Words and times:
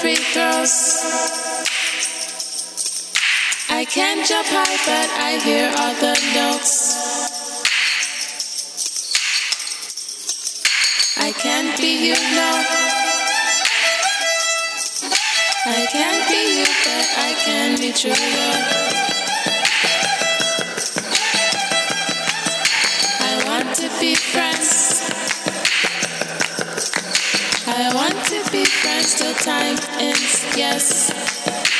free 0.00 0.16
throws. 0.16 1.00
I 3.70 3.84
can't 3.84 4.26
jump 4.26 4.46
high, 4.48 4.76
but 4.84 5.08
I 5.28 5.40
hear 5.42 5.72
all 5.78 5.94
the 5.94 6.14
notes. 6.34 6.74
I 11.18 11.32
can't 11.32 11.80
be 11.80 12.08
you, 12.08 12.14
no. 12.14 12.50
I 15.66 15.86
can't 15.90 16.28
be 16.28 16.42
you, 16.58 16.66
but 16.84 17.06
I 17.16 17.34
can 17.44 17.80
be 17.80 17.92
true, 17.92 18.12
though. 18.12 19.05
Be 28.56 28.64
friends 28.64 29.14
till 29.14 29.34
time 29.34 29.76
ends, 30.00 30.56
yes. 30.56 31.75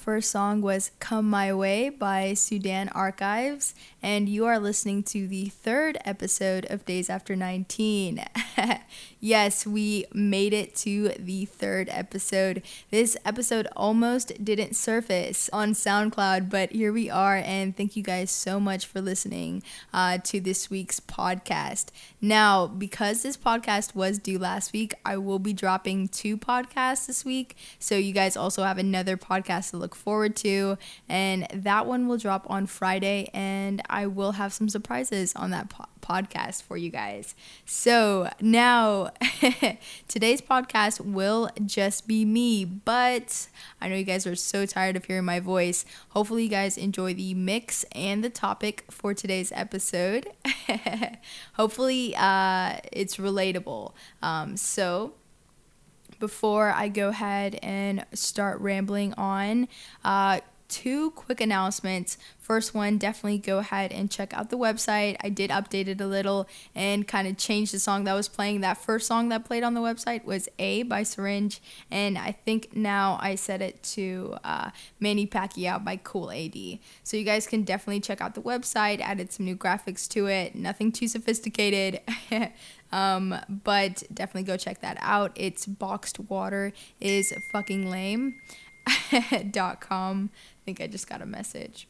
First 0.00 0.30
song 0.30 0.62
was 0.62 0.92
Come 0.98 1.28
My 1.28 1.52
Way 1.52 1.90
by 1.90 2.32
Sudan 2.32 2.88
Archives, 2.88 3.74
and 4.02 4.28
you 4.28 4.46
are 4.46 4.58
listening 4.58 5.02
to 5.02 5.26
the 5.26 5.48
third 5.48 5.98
episode 6.04 6.66
of 6.70 6.86
Days 6.86 7.10
After 7.10 7.36
19. 7.36 8.24
yes, 9.20 9.66
we 9.66 10.06
made 10.12 10.52
it 10.52 10.74
to 10.76 11.10
the 11.18 11.44
third 11.44 11.88
episode. 11.90 12.62
This 12.90 13.16
episode 13.24 13.68
almost 13.76 14.42
didn't 14.42 14.74
surface 14.74 15.50
on 15.52 15.72
SoundCloud, 15.72 16.48
but 16.48 16.72
here 16.72 16.92
we 16.92 17.10
are, 17.10 17.36
and 17.36 17.76
thank 17.76 17.94
you 17.94 18.02
guys 18.02 18.30
so 18.30 18.58
much 18.58 18.86
for 18.86 19.00
listening 19.02 19.62
uh, 19.92 20.18
to 20.24 20.40
this 20.40 20.70
week's 20.70 21.00
podcast. 21.00 21.86
Now, 22.22 22.66
because 22.66 23.22
this 23.22 23.36
podcast 23.36 23.94
was 23.94 24.18
due 24.18 24.38
last 24.38 24.72
week, 24.72 24.94
I 25.04 25.18
will 25.18 25.38
be 25.38 25.52
dropping 25.52 26.08
two 26.08 26.38
podcasts 26.38 27.06
this 27.06 27.24
week, 27.24 27.56
so 27.78 27.96
you 27.96 28.12
guys 28.12 28.36
also 28.36 28.62
have 28.62 28.78
another 28.78 29.16
podcast 29.18 29.70
to 29.70 29.76
look 29.76 29.94
forward 29.94 30.36
to, 30.36 30.78
and 31.08 31.46
that 31.52 31.86
one 31.86 32.08
will 32.08 32.18
drop 32.18 32.46
on 32.48 32.66
Friday, 32.66 33.28
and 33.34 33.82
I 33.90 34.06
will 34.06 34.32
have 34.32 34.52
some 34.52 34.68
surprises 34.68 35.34
on 35.34 35.50
that 35.50 35.68
po- 35.68 35.86
podcast 36.00 36.62
for 36.62 36.76
you 36.76 36.90
guys. 36.90 37.34
So 37.66 38.30
now, 38.40 39.10
today's 40.08 40.40
podcast 40.40 41.00
will 41.00 41.50
just 41.64 42.06
be 42.06 42.24
me, 42.24 42.64
but 42.64 43.48
I 43.80 43.88
know 43.88 43.96
you 43.96 44.04
guys 44.04 44.26
are 44.26 44.36
so 44.36 44.66
tired 44.66 44.96
of 44.96 45.04
hearing 45.04 45.24
my 45.24 45.40
voice. 45.40 45.84
Hopefully, 46.10 46.44
you 46.44 46.48
guys 46.48 46.76
enjoy 46.78 47.14
the 47.14 47.34
mix 47.34 47.84
and 47.92 48.24
the 48.24 48.30
topic 48.30 48.84
for 48.90 49.14
today's 49.14 49.52
episode. 49.52 50.28
Hopefully, 51.54 52.14
uh, 52.16 52.76
it's 52.92 53.16
relatable. 53.16 53.92
Um, 54.22 54.56
so, 54.56 55.14
before 56.18 56.70
I 56.70 56.88
go 56.88 57.08
ahead 57.08 57.58
and 57.62 58.04
start 58.12 58.60
rambling 58.60 59.14
on, 59.14 59.68
uh, 60.04 60.40
two 60.70 61.10
quick 61.10 61.40
announcements. 61.40 62.16
First 62.38 62.74
one, 62.74 62.96
definitely 62.96 63.38
go 63.38 63.58
ahead 63.58 63.92
and 63.92 64.10
check 64.10 64.32
out 64.32 64.50
the 64.50 64.56
website. 64.56 65.16
I 65.22 65.28
did 65.28 65.50
update 65.50 65.88
it 65.88 66.00
a 66.00 66.06
little 66.06 66.48
and 66.74 67.06
kind 67.06 67.28
of 67.28 67.36
change 67.36 67.72
the 67.72 67.78
song 67.78 68.04
that 68.04 68.14
was 68.14 68.28
playing. 68.28 68.60
That 68.60 68.78
first 68.78 69.06
song 69.06 69.28
that 69.28 69.44
played 69.44 69.62
on 69.62 69.74
the 69.74 69.80
website 69.80 70.24
was 70.24 70.48
A 70.58 70.84
by 70.84 71.02
Syringe, 71.02 71.60
and 71.90 72.16
I 72.16 72.32
think 72.32 72.74
now 72.74 73.18
I 73.20 73.34
set 73.34 73.60
it 73.60 73.82
to 73.94 74.36
uh, 74.42 74.70
Manny 74.98 75.26
Pacquiao 75.26 75.84
by 75.84 75.96
Cool 75.96 76.30
AD. 76.30 76.78
So 77.02 77.16
you 77.16 77.24
guys 77.24 77.46
can 77.46 77.64
definitely 77.64 78.00
check 78.00 78.20
out 78.20 78.34
the 78.34 78.42
website, 78.42 79.00
added 79.00 79.32
some 79.32 79.44
new 79.44 79.56
graphics 79.56 80.08
to 80.10 80.26
it, 80.26 80.54
nothing 80.54 80.92
too 80.92 81.08
sophisticated. 81.08 82.00
Um, 82.92 83.36
but 83.48 84.02
definitely 84.12 84.44
go 84.44 84.56
check 84.56 84.80
that 84.80 84.98
out. 85.00 85.32
It's 85.36 85.66
boxed 85.66 86.18
water 86.18 86.72
is 87.00 87.32
fucking 87.52 87.88
lame. 87.90 88.40
dot 89.50 89.80
com. 89.80 90.30
I 90.34 90.60
think 90.64 90.80
I 90.80 90.86
just 90.86 91.08
got 91.08 91.22
a 91.22 91.26
message. 91.26 91.86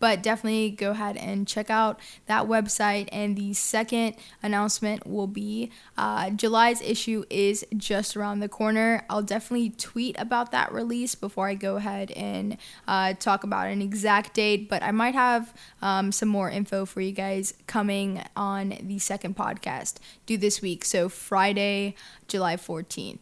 But 0.00 0.22
definitely 0.22 0.70
go 0.70 0.92
ahead 0.92 1.16
and 1.16 1.46
check 1.46 1.70
out 1.70 1.98
that 2.26 2.44
website. 2.44 3.08
And 3.10 3.36
the 3.36 3.52
second 3.52 4.14
announcement 4.42 5.06
will 5.06 5.26
be 5.26 5.70
uh, 5.96 6.30
July's 6.30 6.80
issue 6.80 7.24
is 7.30 7.66
just 7.76 8.16
around 8.16 8.40
the 8.40 8.48
corner. 8.48 9.04
I'll 9.10 9.22
definitely 9.22 9.70
tweet 9.70 10.16
about 10.18 10.52
that 10.52 10.72
release 10.72 11.14
before 11.14 11.48
I 11.48 11.54
go 11.54 11.76
ahead 11.76 12.12
and 12.12 12.58
uh, 12.86 13.14
talk 13.14 13.42
about 13.42 13.68
an 13.68 13.82
exact 13.82 14.34
date. 14.34 14.68
But 14.68 14.82
I 14.82 14.92
might 14.92 15.14
have 15.14 15.52
um, 15.82 16.12
some 16.12 16.28
more 16.28 16.50
info 16.50 16.84
for 16.84 17.00
you 17.00 17.12
guys 17.12 17.54
coming 17.66 18.22
on 18.36 18.74
the 18.80 18.98
second 18.98 19.36
podcast 19.36 19.96
due 20.26 20.38
this 20.38 20.62
week. 20.62 20.84
So 20.84 21.08
Friday, 21.08 21.94
July 22.28 22.56
14th. 22.56 23.18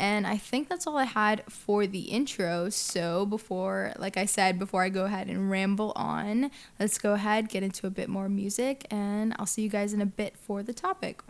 And 0.00 0.26
I 0.26 0.38
think 0.38 0.68
that's 0.68 0.86
all 0.86 0.96
I 0.96 1.04
had 1.04 1.44
for 1.46 1.86
the 1.86 2.04
intro. 2.04 2.70
So, 2.70 3.26
before, 3.26 3.92
like 3.98 4.16
I 4.16 4.24
said, 4.24 4.58
before 4.58 4.82
I 4.82 4.88
go 4.88 5.04
ahead 5.04 5.28
and 5.28 5.50
ramble 5.50 5.92
on, 5.94 6.50
let's 6.78 6.96
go 6.96 7.12
ahead, 7.12 7.50
get 7.50 7.62
into 7.62 7.86
a 7.86 7.90
bit 7.90 8.08
more 8.08 8.30
music, 8.30 8.86
and 8.90 9.36
I'll 9.38 9.44
see 9.44 9.60
you 9.60 9.68
guys 9.68 9.92
in 9.92 10.00
a 10.00 10.06
bit 10.06 10.38
for 10.38 10.62
the 10.62 10.72
topic. 10.72 11.20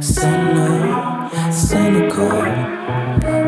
Sinner, 0.00 1.28
cynical. 1.50 3.47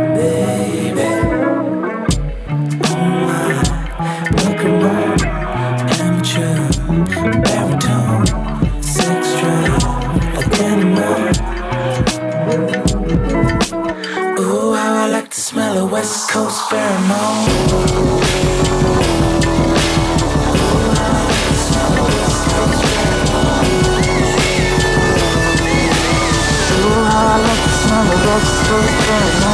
Yeah. 29.10 29.49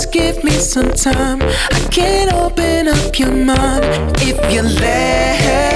Just 0.00 0.12
give 0.12 0.42
me 0.42 0.52
some 0.52 0.92
time. 0.92 1.42
I 1.42 1.88
can't 1.90 2.32
open 2.32 2.88
up 2.88 3.18
your 3.18 3.30
mind 3.32 3.84
if 4.22 4.50
you 4.50 4.62
let. 4.62 5.69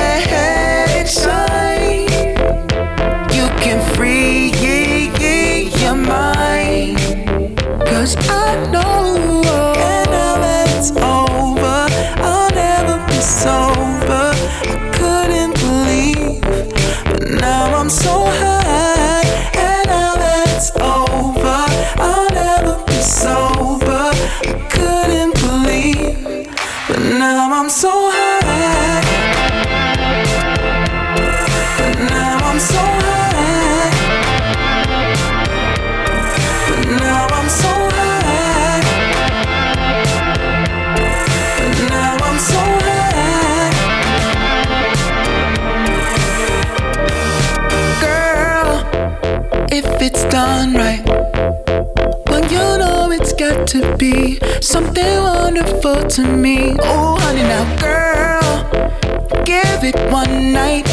to 56.15 56.23
me. 56.23 56.77
Oh, 56.81 57.17
honey, 57.19 57.43
now, 57.43 57.65
girl, 57.81 59.43
give 59.45 59.83
it 59.83 59.97
one 60.13 60.53
night. 60.53 60.87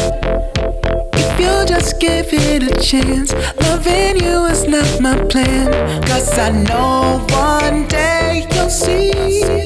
If 1.14 1.38
you 1.38 1.64
just 1.64 2.00
give 2.00 2.26
it 2.32 2.64
a 2.64 2.80
chance, 2.82 3.32
loving 3.60 4.16
you 4.16 4.46
is 4.46 4.64
not 4.64 5.00
my 5.00 5.16
plan. 5.26 5.70
Cause 6.08 6.36
I 6.36 6.50
know 6.50 7.24
one 7.30 7.86
day 7.86 8.48
you'll 8.52 8.68
see. 8.68 9.61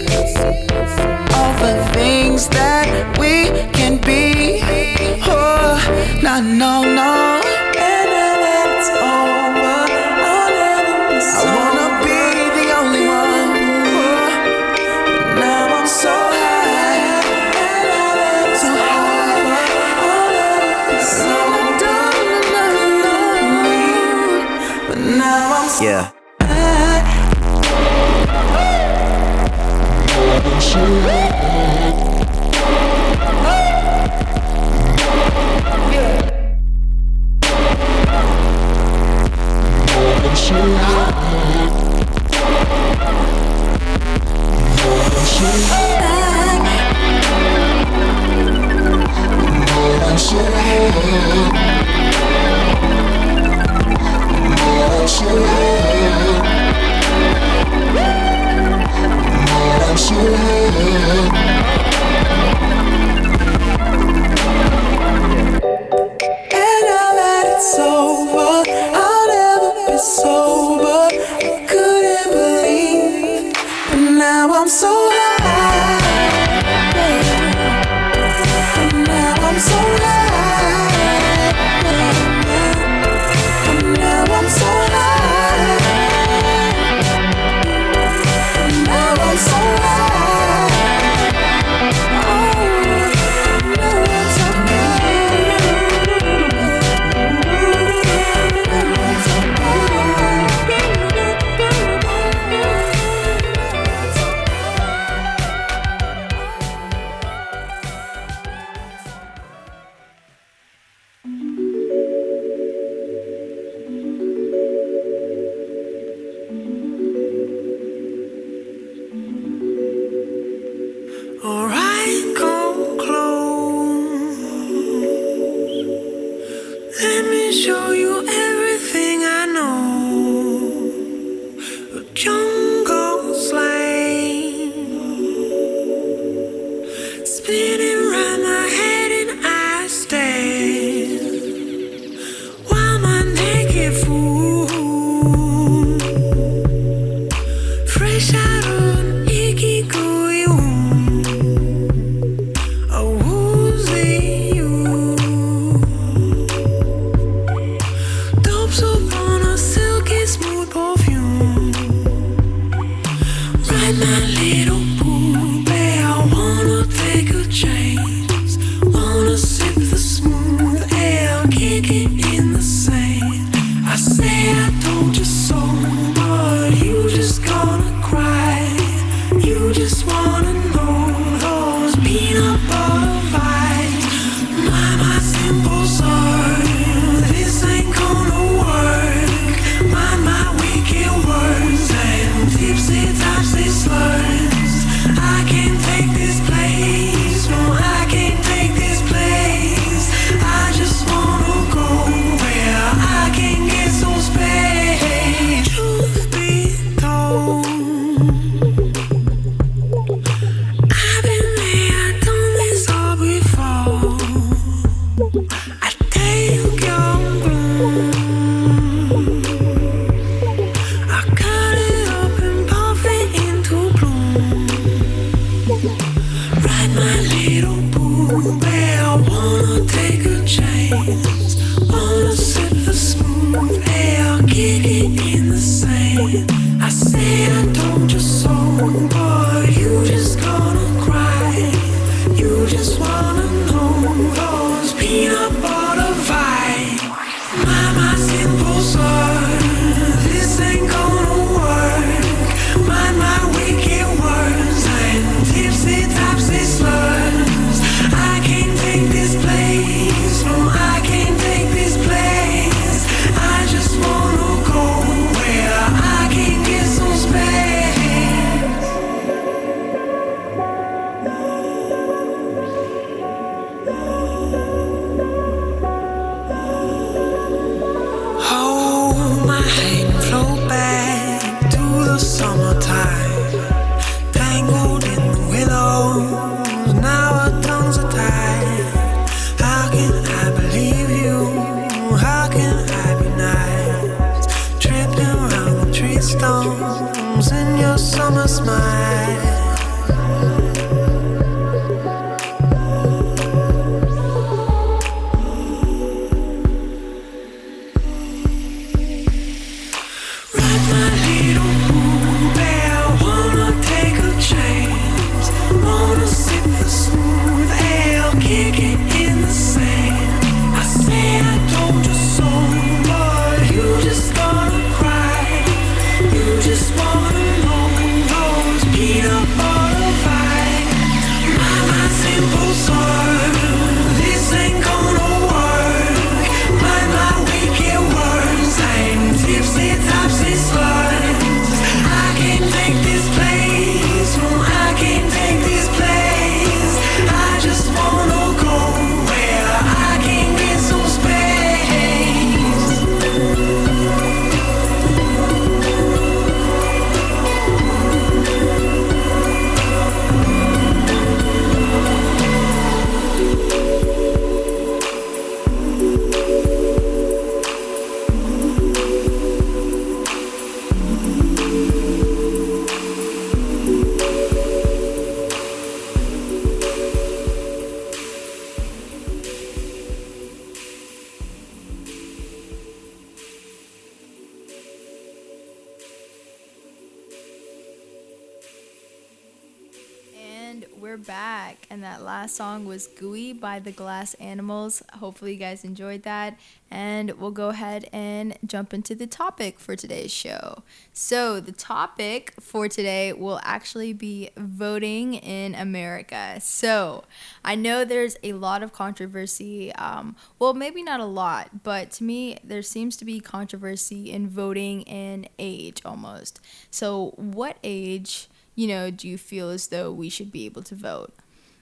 Last 392.46 392.54
song 392.54 392.84
was 392.84 393.08
Gooey 393.08 393.52
by 393.52 393.80
the 393.80 393.90
Glass 393.90 394.34
Animals. 394.34 395.02
Hopefully, 395.14 395.54
you 395.54 395.58
guys 395.58 395.82
enjoyed 395.82 396.22
that. 396.22 396.56
And 396.92 397.32
we'll 397.40 397.50
go 397.50 397.70
ahead 397.70 398.08
and 398.12 398.56
jump 398.64 398.94
into 398.94 399.16
the 399.16 399.26
topic 399.26 399.80
for 399.80 399.96
today's 399.96 400.30
show. 400.30 400.84
So, 401.12 401.58
the 401.58 401.72
topic 401.72 402.54
for 402.60 402.86
today 402.86 403.32
will 403.32 403.58
actually 403.64 404.12
be 404.12 404.50
voting 404.56 405.34
in 405.34 405.74
America. 405.74 406.60
So, 406.60 407.24
I 407.64 407.74
know 407.74 408.04
there's 408.04 408.36
a 408.44 408.52
lot 408.52 408.84
of 408.84 408.92
controversy. 408.92 409.92
Um, 409.94 410.36
well, 410.60 410.72
maybe 410.72 411.02
not 411.02 411.18
a 411.18 411.24
lot, 411.24 411.82
but 411.82 412.12
to 412.12 412.22
me, 412.22 412.58
there 412.62 412.82
seems 412.82 413.16
to 413.16 413.24
be 413.24 413.40
controversy 413.40 414.30
in 414.30 414.48
voting 414.48 415.02
in 415.02 415.48
age 415.58 416.00
almost. 416.04 416.60
So, 416.92 417.32
what 417.34 417.78
age? 417.82 418.48
you 418.78 418.86
know, 418.86 419.10
do 419.10 419.26
you 419.26 419.38
feel 419.38 419.70
as 419.70 419.86
though 419.86 420.12
we 420.12 420.28
should 420.28 420.52
be 420.52 420.66
able 420.66 420.82
to 420.82 420.94
vote? 420.94 421.32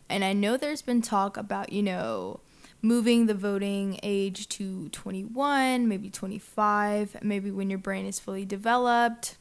And 0.08 0.24
I 0.24 0.32
know 0.32 0.56
there's 0.56 0.82
been 0.82 1.02
talk 1.02 1.36
about, 1.36 1.72
you 1.72 1.82
know, 1.82 2.40
moving 2.82 3.26
the 3.26 3.34
voting 3.34 3.98
age 4.02 4.48
to 4.50 4.88
21, 4.90 5.88
maybe 5.88 6.10
25, 6.10 7.16
maybe 7.22 7.50
when 7.50 7.70
your 7.70 7.78
brain 7.78 8.04
is 8.04 8.20
fully 8.20 8.44
developed. 8.44 9.36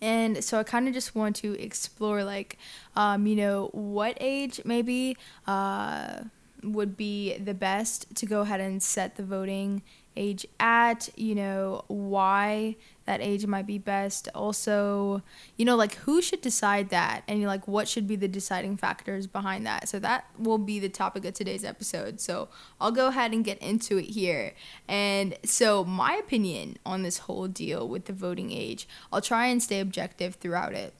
And 0.00 0.44
so 0.44 0.58
I 0.58 0.64
kind 0.64 0.86
of 0.86 0.92
just 0.92 1.14
want 1.14 1.36
to 1.36 1.58
explore, 1.58 2.22
like, 2.22 2.58
um, 2.94 3.26
you 3.26 3.36
know, 3.36 3.70
what 3.72 4.18
age 4.20 4.60
maybe 4.66 5.16
uh, 5.46 6.24
would 6.62 6.96
be 6.96 7.38
the 7.38 7.54
best 7.54 8.14
to 8.16 8.26
go 8.26 8.42
ahead 8.42 8.60
and 8.60 8.82
set 8.82 9.16
the 9.16 9.22
voting 9.22 9.82
age 10.16 10.46
at, 10.60 11.08
you 11.16 11.34
know, 11.34 11.84
why 11.88 12.76
that 13.06 13.20
age 13.20 13.46
might 13.46 13.66
be 13.66 13.78
best. 13.78 14.28
Also, 14.34 15.22
you 15.56 15.64
know, 15.64 15.76
like 15.76 15.94
who 15.96 16.22
should 16.22 16.40
decide 16.40 16.88
that 16.90 17.22
and 17.28 17.42
like 17.44 17.68
what 17.68 17.88
should 17.88 18.06
be 18.06 18.16
the 18.16 18.28
deciding 18.28 18.76
factors 18.76 19.26
behind 19.26 19.66
that. 19.66 19.88
So 19.88 19.98
that 20.00 20.26
will 20.38 20.58
be 20.58 20.78
the 20.78 20.88
topic 20.88 21.24
of 21.24 21.34
today's 21.34 21.64
episode. 21.64 22.20
So 22.20 22.48
I'll 22.80 22.92
go 22.92 23.08
ahead 23.08 23.32
and 23.32 23.44
get 23.44 23.58
into 23.58 23.98
it 23.98 24.06
here. 24.06 24.54
And 24.88 25.36
so 25.44 25.84
my 25.84 26.14
opinion 26.14 26.78
on 26.86 27.02
this 27.02 27.18
whole 27.18 27.48
deal 27.48 27.88
with 27.88 28.06
the 28.06 28.12
voting 28.12 28.52
age, 28.52 28.88
I'll 29.12 29.20
try 29.20 29.46
and 29.46 29.62
stay 29.62 29.80
objective 29.80 30.36
throughout 30.36 30.72
it. 30.74 30.94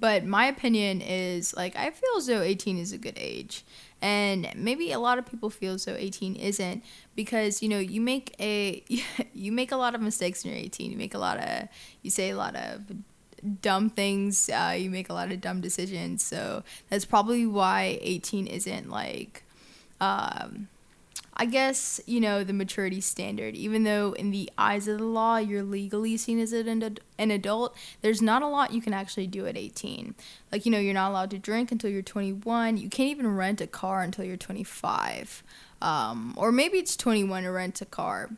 But 0.00 0.24
my 0.24 0.46
opinion 0.46 1.02
is 1.02 1.54
like 1.54 1.76
I 1.76 1.90
feel 1.90 2.16
as 2.16 2.26
though 2.26 2.40
18 2.40 2.78
is 2.78 2.92
a 2.92 2.98
good 2.98 3.18
age. 3.18 3.64
And 4.02 4.50
maybe 4.54 4.92
a 4.92 4.98
lot 4.98 5.18
of 5.18 5.26
people 5.26 5.50
feel 5.50 5.76
though 5.76 5.94
18 5.94 6.36
isn't 6.36 6.82
because 7.14 7.62
you 7.62 7.68
know 7.68 7.78
you 7.78 8.00
make 8.00 8.34
a 8.40 8.82
you 9.34 9.52
make 9.52 9.72
a 9.72 9.76
lot 9.76 9.94
of 9.94 10.00
mistakes 10.00 10.44
when 10.44 10.54
you're 10.54 10.62
18. 10.62 10.90
You 10.90 10.96
make 10.96 11.14
a 11.14 11.18
lot 11.18 11.38
of 11.38 11.68
you 12.02 12.10
say 12.10 12.30
a 12.30 12.36
lot 12.36 12.56
of 12.56 12.82
dumb 13.62 13.90
things. 13.90 14.48
Uh, 14.48 14.74
you 14.76 14.90
make 14.90 15.08
a 15.08 15.12
lot 15.12 15.30
of 15.30 15.40
dumb 15.40 15.60
decisions. 15.60 16.22
So 16.22 16.62
that's 16.88 17.04
probably 17.04 17.46
why 17.46 17.98
18 18.02 18.46
isn't 18.46 18.90
like 18.90 19.44
um, 20.00 20.68
I 21.34 21.46
guess, 21.46 22.00
you 22.06 22.20
know, 22.20 22.44
the 22.44 22.52
maturity 22.52 23.00
standard, 23.00 23.54
even 23.54 23.84
though 23.84 24.12
in 24.12 24.30
the 24.30 24.50
eyes 24.58 24.88
of 24.88 24.98
the 24.98 25.04
law 25.04 25.38
you're 25.38 25.62
legally 25.62 26.16
seen 26.16 26.38
as 26.38 26.52
an, 26.52 26.82
ad- 26.82 27.00
an 27.18 27.30
adult, 27.30 27.74
there's 28.02 28.20
not 28.20 28.42
a 28.42 28.48
lot 28.48 28.72
you 28.72 28.82
can 28.82 28.92
actually 28.92 29.26
do 29.26 29.46
at 29.46 29.56
18. 29.56 30.14
Like, 30.52 30.66
you 30.66 30.72
know, 30.72 30.78
you're 30.78 30.94
not 30.94 31.10
allowed 31.10 31.30
to 31.30 31.38
drink 31.38 31.72
until 31.72 31.90
you're 31.90 32.02
21. 32.02 32.76
You 32.76 32.88
can't 32.88 33.10
even 33.10 33.36
rent 33.36 33.60
a 33.60 33.66
car 33.66 34.02
until 34.02 34.24
you're 34.24 34.36
25. 34.36 35.42
Um, 35.80 36.34
or 36.36 36.52
maybe 36.52 36.78
it's 36.78 36.96
21 36.96 37.44
to 37.44 37.50
rent 37.50 37.80
a 37.80 37.86
car. 37.86 38.30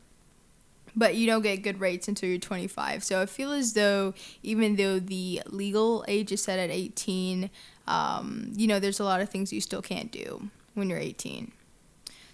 But 0.94 1.16
you 1.16 1.26
don't 1.26 1.42
get 1.42 1.62
good 1.62 1.80
rates 1.80 2.06
until 2.06 2.28
you're 2.28 2.38
25. 2.38 3.02
So 3.02 3.22
I 3.22 3.26
feel 3.26 3.50
as 3.52 3.72
though, 3.72 4.12
even 4.42 4.76
though 4.76 4.98
the 4.98 5.42
legal 5.46 6.04
age 6.06 6.30
is 6.30 6.42
set 6.42 6.58
at 6.58 6.70
18, 6.70 7.48
um, 7.88 8.52
you 8.54 8.66
know, 8.66 8.78
there's 8.78 9.00
a 9.00 9.04
lot 9.04 9.22
of 9.22 9.30
things 9.30 9.52
you 9.52 9.60
still 9.62 9.82
can't 9.82 10.12
do 10.12 10.50
when 10.74 10.90
you're 10.90 10.98
18. 10.98 11.52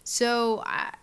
So, 0.08 0.62
I, 0.64 0.94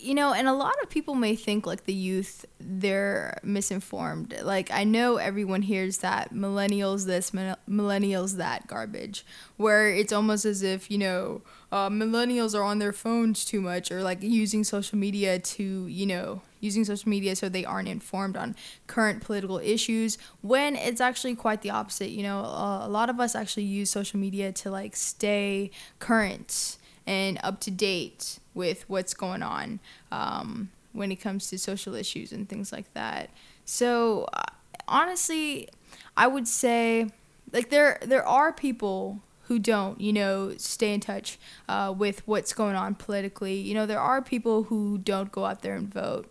you 0.00 0.12
know, 0.12 0.32
and 0.32 0.48
a 0.48 0.52
lot 0.52 0.74
of 0.82 0.90
people 0.90 1.14
may 1.14 1.36
think 1.36 1.68
like 1.68 1.84
the 1.84 1.94
youth 1.94 2.44
they're 2.58 3.38
misinformed. 3.44 4.34
Like 4.42 4.72
I 4.72 4.82
know 4.82 5.18
everyone 5.18 5.62
hears 5.62 5.98
that 5.98 6.34
millennials 6.34 7.06
this, 7.06 7.30
millennials 7.30 8.38
that 8.38 8.66
garbage, 8.66 9.24
where 9.56 9.88
it's 9.88 10.12
almost 10.12 10.44
as 10.44 10.64
if 10.64 10.90
you 10.90 10.98
know 10.98 11.42
uh, 11.70 11.88
millennials 11.88 12.58
are 12.58 12.64
on 12.64 12.80
their 12.80 12.92
phones 12.92 13.44
too 13.44 13.60
much 13.60 13.92
or 13.92 14.02
like 14.02 14.20
using 14.20 14.64
social 14.64 14.98
media 14.98 15.38
to 15.38 15.86
you 15.86 16.04
know 16.06 16.42
using 16.58 16.84
social 16.84 17.08
media 17.08 17.36
so 17.36 17.48
they 17.48 17.64
aren't 17.64 17.88
informed 17.88 18.36
on 18.36 18.56
current 18.88 19.22
political 19.22 19.58
issues 19.58 20.18
when 20.42 20.74
it's 20.74 21.00
actually 21.00 21.36
quite 21.36 21.62
the 21.62 21.70
opposite. 21.70 22.10
You 22.10 22.24
know, 22.24 22.40
a 22.40 22.88
lot 22.88 23.10
of 23.10 23.20
us 23.20 23.36
actually 23.36 23.64
use 23.64 23.90
social 23.90 24.18
media 24.18 24.50
to 24.50 24.72
like 24.72 24.96
stay 24.96 25.70
current 26.00 26.78
and 27.10 27.40
up 27.42 27.58
to 27.58 27.72
date 27.72 28.38
with 28.54 28.88
what's 28.88 29.14
going 29.14 29.42
on 29.42 29.80
um, 30.12 30.70
when 30.92 31.10
it 31.10 31.16
comes 31.16 31.50
to 31.50 31.58
social 31.58 31.96
issues 31.96 32.30
and 32.30 32.48
things 32.48 32.70
like 32.70 32.94
that. 32.94 33.30
So 33.64 34.28
uh, 34.32 34.44
honestly, 34.86 35.68
I 36.16 36.28
would 36.28 36.46
say 36.46 37.10
like 37.52 37.68
there 37.70 37.98
there 38.02 38.24
are 38.24 38.52
people 38.52 39.22
who 39.48 39.58
don't, 39.58 40.00
you 40.00 40.12
know, 40.12 40.54
stay 40.56 40.94
in 40.94 41.00
touch 41.00 41.36
uh, 41.68 41.92
with 41.96 42.22
what's 42.28 42.52
going 42.52 42.76
on 42.76 42.94
politically. 42.94 43.56
You 43.56 43.74
know, 43.74 43.86
there 43.86 43.98
are 43.98 44.22
people 44.22 44.62
who 44.64 44.96
don't 44.98 45.32
go 45.32 45.46
out 45.46 45.62
there 45.62 45.74
and 45.74 45.92
vote 45.92 46.30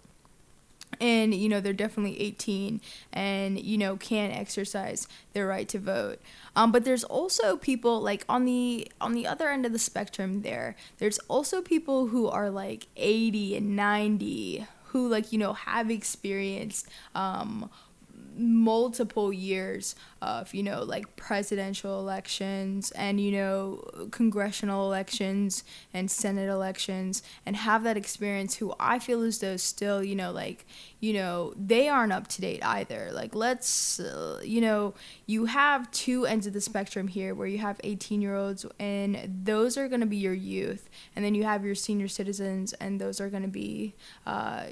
and 1.00 1.34
you 1.34 1.50
know 1.50 1.60
they're 1.60 1.74
definitely 1.74 2.20
18 2.22 2.82
and 3.14 3.60
you 3.60 3.78
know 3.78 3.98
can 3.98 4.32
exercise 4.32 5.08
their 5.34 5.48
right 5.48 5.68
to 5.70 5.80
vote. 5.80 6.20
Um, 6.56 6.72
but 6.72 6.86
there's 6.86 7.04
also 7.04 7.58
people 7.58 8.02
like 8.02 8.26
on 8.28 8.46
the 8.46 8.92
on 9.00 9.14
the 9.14 9.28
other 9.28 9.50
end 9.50 9.66
of 9.66 9.72
the 9.72 9.80
spectrum 9.80 10.42
there 10.42 10.76
there's 10.98 11.20
also 11.28 11.62
people 11.62 12.08
who 12.08 12.28
are 12.28 12.50
like 12.50 12.88
80 12.98 13.58
and 13.58 13.76
90 13.76 14.68
who 14.86 15.08
like 15.08 15.32
you 15.32 15.38
know 15.38 15.54
have 15.54 15.90
experienced 15.90 16.88
um, 17.16 17.70
multiple 18.40 19.32
years 19.32 19.96
of 20.22 20.54
you 20.54 20.64
know 20.64 20.84
like 20.84 21.16
presidential 21.16 22.00
elections 22.00 22.92
and 22.92 23.20
you 23.20 23.32
know 23.32 23.84
congressional 24.12 24.86
elections 24.86 25.64
and 25.94 26.10
senate 26.10 26.50
elections 26.50 27.22
and 27.46 27.56
have 27.56 27.84
that 27.84 27.98
experience 27.98 28.56
who 28.56 28.74
i 28.80 28.98
feel 28.98 29.22
as 29.22 29.40
though 29.40 29.58
still 29.58 30.04
you 30.04 30.16
know 30.16 30.32
like 30.32 30.66
you 31.00 31.14
know 31.14 31.54
they 31.56 31.88
aren't 31.88 32.12
up 32.12 32.28
to 32.28 32.42
date 32.42 32.64
either. 32.64 33.10
Like 33.12 33.34
let's 33.34 34.00
uh, 34.00 34.42
you 34.44 34.62
know 34.62 34.94
you 35.26 35.46
have 35.46 35.90
two 35.92 36.26
ends 36.26 36.46
of 36.48 36.54
the 36.54 36.62
spectrum 36.62 37.08
here 37.08 37.34
where 37.34 37.48
you 37.48 37.60
have 37.60 37.80
18 37.84 38.22
year 38.22 38.36
olds 38.36 38.66
and 38.80 39.42
those 39.44 39.78
are 39.78 39.88
going 39.88 40.02
to 40.02 40.06
be 40.08 40.18
your 40.18 40.34
youth 40.34 40.90
and 41.16 41.24
then 41.24 41.36
you 41.36 41.44
have 41.44 41.66
your 41.66 41.76
senior 41.76 42.08
citizens 42.08 42.74
and 42.74 43.00
those 43.00 43.22
are 43.22 43.30
going 43.30 43.44
to 43.44 43.50
be 43.50 43.96
uh, 44.26 44.66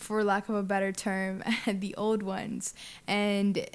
for 0.00 0.24
lack 0.24 0.48
of 0.48 0.54
a 0.54 0.62
better 0.62 0.92
term, 0.92 1.42
the 1.66 1.94
old 1.96 2.22
ones. 2.22 2.74
And 3.06 3.66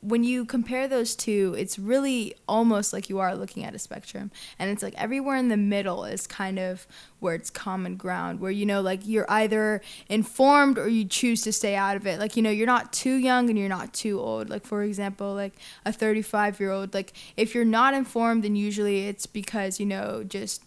when 0.00 0.22
you 0.22 0.44
compare 0.44 0.86
those 0.86 1.16
two, 1.16 1.54
it's 1.58 1.78
really 1.78 2.34
almost 2.46 2.92
like 2.92 3.08
you 3.08 3.18
are 3.18 3.34
looking 3.34 3.64
at 3.64 3.74
a 3.74 3.78
spectrum. 3.78 4.30
And 4.58 4.70
it's 4.70 4.82
like 4.82 4.94
everywhere 4.96 5.36
in 5.36 5.48
the 5.48 5.56
middle 5.56 6.04
is 6.04 6.26
kind 6.26 6.58
of 6.58 6.86
where 7.18 7.34
it's 7.34 7.50
common 7.50 7.96
ground, 7.96 8.38
where, 8.40 8.50
you 8.50 8.64
know, 8.64 8.80
like 8.80 9.00
you're 9.04 9.28
either 9.28 9.80
informed 10.08 10.78
or 10.78 10.88
you 10.88 11.04
choose 11.04 11.42
to 11.42 11.52
stay 11.52 11.74
out 11.74 11.96
of 11.96 12.06
it. 12.06 12.20
Like, 12.20 12.36
you 12.36 12.42
know, 12.42 12.50
you're 12.50 12.66
not 12.66 12.92
too 12.92 13.14
young 13.14 13.48
and 13.48 13.58
you're 13.58 13.68
not 13.68 13.92
too 13.92 14.20
old. 14.20 14.48
Like, 14.48 14.64
for 14.64 14.82
example, 14.82 15.34
like 15.34 15.54
a 15.84 15.92
35 15.92 16.60
year 16.60 16.70
old, 16.70 16.94
like 16.94 17.12
if 17.36 17.54
you're 17.54 17.64
not 17.64 17.94
informed, 17.94 18.44
then 18.44 18.54
usually 18.54 19.08
it's 19.08 19.26
because, 19.26 19.80
you 19.80 19.86
know, 19.86 20.22
just 20.22 20.62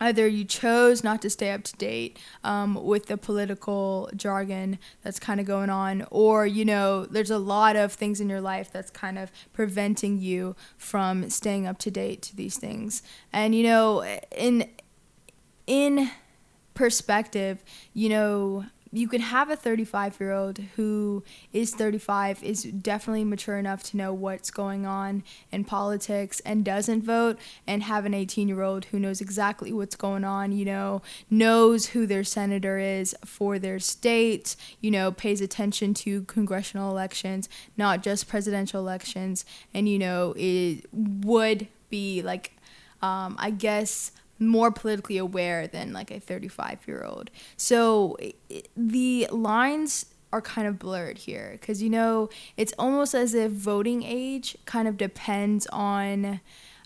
either 0.00 0.26
you 0.26 0.44
chose 0.44 1.04
not 1.04 1.22
to 1.22 1.30
stay 1.30 1.50
up 1.50 1.62
to 1.64 1.76
date 1.76 2.18
um, 2.42 2.74
with 2.84 3.06
the 3.06 3.16
political 3.16 4.10
jargon 4.16 4.78
that's 5.02 5.18
kind 5.18 5.40
of 5.40 5.46
going 5.46 5.70
on, 5.70 6.06
or 6.10 6.46
you 6.46 6.64
know, 6.64 7.06
there's 7.06 7.30
a 7.30 7.38
lot 7.38 7.76
of 7.76 7.92
things 7.92 8.20
in 8.20 8.28
your 8.28 8.40
life 8.40 8.70
that's 8.72 8.90
kind 8.90 9.18
of 9.18 9.30
preventing 9.52 10.18
you 10.18 10.56
from 10.76 11.30
staying 11.30 11.66
up 11.66 11.78
to 11.78 11.90
date 11.90 12.22
to 12.22 12.36
these 12.36 12.58
things. 12.58 13.02
And 13.32 13.54
you 13.54 13.62
know, 13.64 14.04
in 14.36 14.68
in 15.66 16.10
perspective, 16.74 17.64
you 17.92 18.08
know, 18.08 18.66
you 18.94 19.08
can 19.08 19.20
have 19.20 19.50
a 19.50 19.56
35 19.56 20.20
year 20.20 20.32
old 20.32 20.58
who 20.76 21.24
is 21.52 21.74
35 21.74 22.42
is 22.42 22.62
definitely 22.62 23.24
mature 23.24 23.58
enough 23.58 23.82
to 23.82 23.96
know 23.96 24.14
what's 24.14 24.50
going 24.50 24.86
on 24.86 25.24
in 25.50 25.64
politics 25.64 26.40
and 26.40 26.64
doesn't 26.64 27.02
vote 27.02 27.38
and 27.66 27.82
have 27.82 28.04
an 28.06 28.14
18 28.14 28.46
year 28.46 28.62
old 28.62 28.86
who 28.86 28.98
knows 29.00 29.20
exactly 29.20 29.72
what's 29.72 29.96
going 29.96 30.24
on 30.24 30.52
you 30.52 30.64
know 30.64 31.02
knows 31.28 31.86
who 31.86 32.06
their 32.06 32.24
senator 32.24 32.78
is 32.78 33.16
for 33.24 33.58
their 33.58 33.80
state 33.80 34.54
you 34.80 34.90
know 34.90 35.10
pays 35.10 35.40
attention 35.40 35.92
to 35.92 36.22
congressional 36.24 36.90
elections 36.90 37.48
not 37.76 38.02
just 38.02 38.28
presidential 38.28 38.80
elections 38.80 39.44
and 39.72 39.88
you 39.88 39.98
know 39.98 40.34
it 40.36 40.86
would 40.92 41.66
be 41.90 42.22
like 42.22 42.52
um, 43.02 43.34
i 43.38 43.50
guess 43.50 44.12
more 44.48 44.70
politically 44.70 45.18
aware 45.18 45.66
than 45.66 45.92
like 45.92 46.10
a 46.10 46.20
35 46.20 46.80
year 46.86 47.04
old. 47.04 47.30
So 47.56 48.16
it, 48.48 48.68
the 48.76 49.28
lines 49.30 50.06
are 50.34 50.42
kind 50.42 50.66
of 50.66 50.80
blurred 50.80 51.16
here 51.16 51.50
because 51.52 51.80
you 51.80 51.88
know 51.88 52.28
it's 52.56 52.72
almost 52.76 53.14
as 53.14 53.34
if 53.34 53.52
voting 53.52 54.02
age 54.02 54.56
kind 54.66 54.88
of 54.88 54.96
depends 54.96 55.64
on 55.68 56.40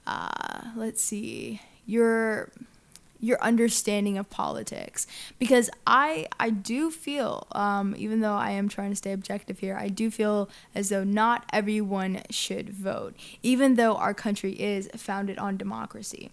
uh, 0.06 0.28
let's 0.76 1.02
see 1.02 1.60
your 1.86 2.50
your 3.20 3.40
understanding 3.42 4.18
of 4.18 4.28
politics 4.28 5.06
because 5.38 5.70
i 5.86 6.26
i 6.38 6.50
do 6.50 6.90
feel 6.90 7.46
um, 7.52 7.94
even 7.96 8.20
though 8.20 8.34
i 8.34 8.50
am 8.50 8.68
trying 8.68 8.90
to 8.90 8.96
stay 8.96 9.12
objective 9.12 9.58
here 9.58 9.76
i 9.80 9.88
do 9.88 10.10
feel 10.10 10.48
as 10.74 10.90
though 10.90 11.02
not 11.02 11.44
everyone 11.50 12.20
should 12.30 12.68
vote 12.68 13.14
even 13.42 13.76
though 13.76 13.96
our 13.96 14.12
country 14.12 14.52
is 14.52 14.90
founded 14.94 15.38
on 15.38 15.56
democracy 15.56 16.30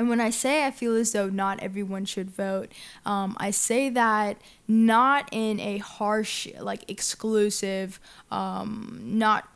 and 0.00 0.08
when 0.08 0.18
I 0.18 0.30
say 0.30 0.64
I 0.64 0.70
feel 0.70 0.96
as 0.96 1.12
though 1.12 1.28
not 1.28 1.60
everyone 1.60 2.06
should 2.06 2.30
vote, 2.30 2.72
um, 3.04 3.36
I 3.38 3.50
say 3.50 3.90
that 3.90 4.40
not 4.66 5.28
in 5.30 5.60
a 5.60 5.76
harsh, 5.76 6.48
like 6.58 6.90
exclusive, 6.90 8.00
um, 8.30 8.98
not 9.04 9.46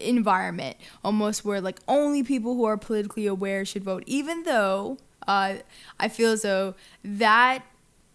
environment, 0.00 0.76
almost 1.04 1.44
where 1.44 1.60
like 1.60 1.78
only 1.86 2.24
people 2.24 2.56
who 2.56 2.64
are 2.64 2.76
politically 2.76 3.28
aware 3.28 3.64
should 3.64 3.84
vote, 3.84 4.02
even 4.06 4.42
though 4.42 4.98
uh, 5.28 5.58
I 6.00 6.08
feel 6.08 6.32
as 6.32 6.42
though 6.42 6.74
that 7.04 7.62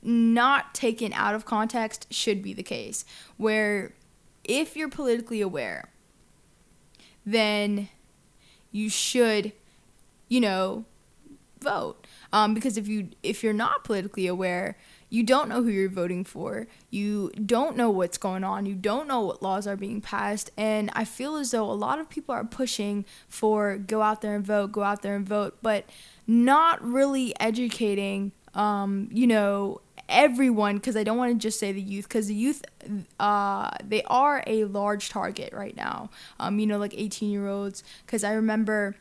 not 0.03 0.75
taken 0.75 1.13
out 1.13 1.35
of 1.35 1.45
context 1.45 2.13
should 2.13 2.43
be 2.43 2.51
the 2.51 2.63
case. 2.63 3.05
Where 3.37 3.93
if 4.43 4.75
you're 4.75 4.89
politically 4.89 5.39
aware, 5.39 5.87
then 7.25 7.87
you 8.73 8.89
should, 8.89 9.53
you 10.27 10.41
know, 10.41 10.83
vote. 11.61 12.05
Um, 12.33 12.53
because 12.53 12.77
if 12.77 12.87
you 12.87 13.09
if 13.23 13.43
you're 13.43 13.53
not 13.53 13.83
politically 13.83 14.27
aware, 14.27 14.77
you 15.09 15.23
don't 15.23 15.49
know 15.49 15.61
who 15.61 15.69
you're 15.69 15.89
voting 15.89 16.23
for. 16.23 16.67
You 16.89 17.31
don't 17.31 17.75
know 17.75 17.89
what's 17.89 18.17
going 18.17 18.43
on. 18.45 18.65
You 18.65 18.75
don't 18.75 19.07
know 19.07 19.21
what 19.21 19.43
laws 19.43 19.67
are 19.67 19.75
being 19.75 19.99
passed. 19.99 20.51
And 20.55 20.89
I 20.93 21.03
feel 21.03 21.35
as 21.35 21.51
though 21.51 21.69
a 21.69 21.73
lot 21.73 21.99
of 21.99 22.09
people 22.09 22.33
are 22.33 22.45
pushing 22.45 23.05
for 23.27 23.77
go 23.77 24.01
out 24.01 24.21
there 24.21 24.35
and 24.35 24.45
vote, 24.45 24.71
go 24.71 24.83
out 24.83 25.01
there 25.01 25.15
and 25.15 25.27
vote, 25.27 25.57
but 25.61 25.85
not 26.25 26.81
really 26.81 27.33
educating, 27.41 28.31
um, 28.55 29.09
you 29.11 29.27
know, 29.27 29.81
everyone 30.07 30.75
because 30.75 30.95
I 30.95 31.03
don't 31.03 31.17
want 31.17 31.33
to 31.33 31.37
just 31.37 31.59
say 31.59 31.71
the 31.71 31.81
youth 31.81 32.07
because 32.07 32.27
the 32.27 32.35
youth 32.35 32.63
uh, 33.19 33.71
they 33.83 34.03
are 34.03 34.43
a 34.47 34.65
large 34.65 35.09
target 35.09 35.53
right 35.53 35.75
now. 35.75 36.09
Um, 36.39 36.59
you 36.59 36.67
know, 36.67 36.77
like 36.77 36.93
18 36.95 37.31
year 37.31 37.47
olds 37.47 37.83
because 38.05 38.23
I 38.23 38.33
remember 38.33 38.95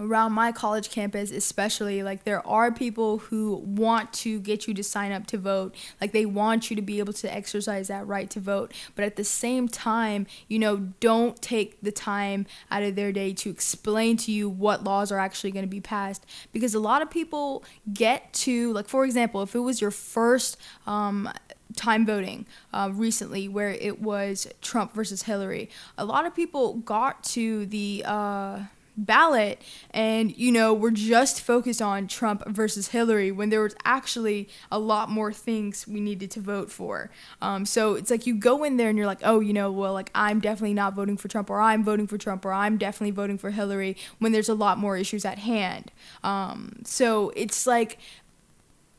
around 0.00 0.32
my 0.32 0.52
college 0.52 0.90
campus 0.90 1.30
especially 1.30 2.02
like 2.02 2.24
there 2.24 2.46
are 2.46 2.70
people 2.70 3.18
who 3.18 3.56
want 3.56 4.12
to 4.12 4.40
get 4.40 4.66
you 4.66 4.74
to 4.74 4.82
sign 4.82 5.12
up 5.12 5.26
to 5.26 5.38
vote 5.38 5.74
like 6.00 6.12
they 6.12 6.26
want 6.26 6.70
you 6.70 6.76
to 6.76 6.82
be 6.82 6.98
able 6.98 7.12
to 7.12 7.32
exercise 7.32 7.88
that 7.88 8.06
right 8.06 8.30
to 8.30 8.40
vote 8.40 8.72
but 8.94 9.04
at 9.04 9.16
the 9.16 9.24
same 9.24 9.68
time 9.68 10.26
you 10.48 10.58
know 10.58 10.76
don't 11.00 11.40
take 11.42 11.80
the 11.80 11.92
time 11.92 12.46
out 12.70 12.82
of 12.82 12.94
their 12.94 13.12
day 13.12 13.32
to 13.32 13.50
explain 13.50 14.16
to 14.16 14.30
you 14.30 14.48
what 14.48 14.84
laws 14.84 15.10
are 15.10 15.18
actually 15.18 15.50
going 15.50 15.64
to 15.64 15.70
be 15.70 15.80
passed 15.80 16.24
because 16.52 16.74
a 16.74 16.80
lot 16.80 17.02
of 17.02 17.10
people 17.10 17.64
get 17.92 18.32
to 18.32 18.72
like 18.72 18.88
for 18.88 19.04
example 19.04 19.42
if 19.42 19.54
it 19.54 19.60
was 19.60 19.80
your 19.80 19.90
first 19.90 20.56
um, 20.86 21.28
time 21.76 22.04
voting 22.04 22.46
uh, 22.72 22.90
recently 22.92 23.48
where 23.48 23.70
it 23.70 24.00
was 24.00 24.46
Trump 24.60 24.94
versus 24.94 25.22
Hillary. 25.22 25.70
A 25.96 26.04
lot 26.04 26.26
of 26.26 26.34
people 26.34 26.74
got 26.74 27.22
to 27.24 27.66
the 27.66 28.02
uh, 28.06 28.60
ballot 28.98 29.62
and 29.92 30.36
you 30.36 30.50
know 30.50 30.74
we're 30.74 30.90
just 30.90 31.40
focused 31.40 31.80
on 31.80 32.08
Trump 32.08 32.46
versus 32.48 32.88
Hillary 32.88 33.30
when 33.30 33.50
there 33.50 33.62
was 33.62 33.76
actually 33.84 34.48
a 34.70 34.78
lot 34.78 35.08
more 35.08 35.32
things 35.32 35.86
we 35.86 36.00
needed 36.00 36.30
to 36.32 36.40
vote 36.40 36.70
for. 36.70 37.10
Um, 37.40 37.64
so 37.64 37.94
it's 37.94 38.10
like 38.10 38.26
you 38.26 38.34
go 38.34 38.64
in 38.64 38.76
there 38.76 38.88
and 38.88 38.98
you're 38.98 39.06
like 39.06 39.20
oh 39.22 39.40
you 39.40 39.52
know 39.52 39.70
well 39.70 39.92
like 39.92 40.10
I'm 40.14 40.40
definitely 40.40 40.74
not 40.74 40.94
voting 40.94 41.16
for 41.16 41.28
Trump 41.28 41.48
or 41.48 41.60
I'm 41.60 41.84
voting 41.84 42.06
for 42.06 42.18
Trump 42.18 42.44
or 42.44 42.52
I'm 42.52 42.76
definitely 42.76 43.12
voting 43.12 43.38
for 43.38 43.50
Hillary 43.50 43.96
when 44.18 44.32
there's 44.32 44.48
a 44.48 44.54
lot 44.54 44.78
more 44.78 44.96
issues 44.96 45.24
at 45.24 45.38
hand. 45.38 45.92
Um, 46.24 46.80
so 46.84 47.30
it's 47.36 47.66
like 47.66 47.98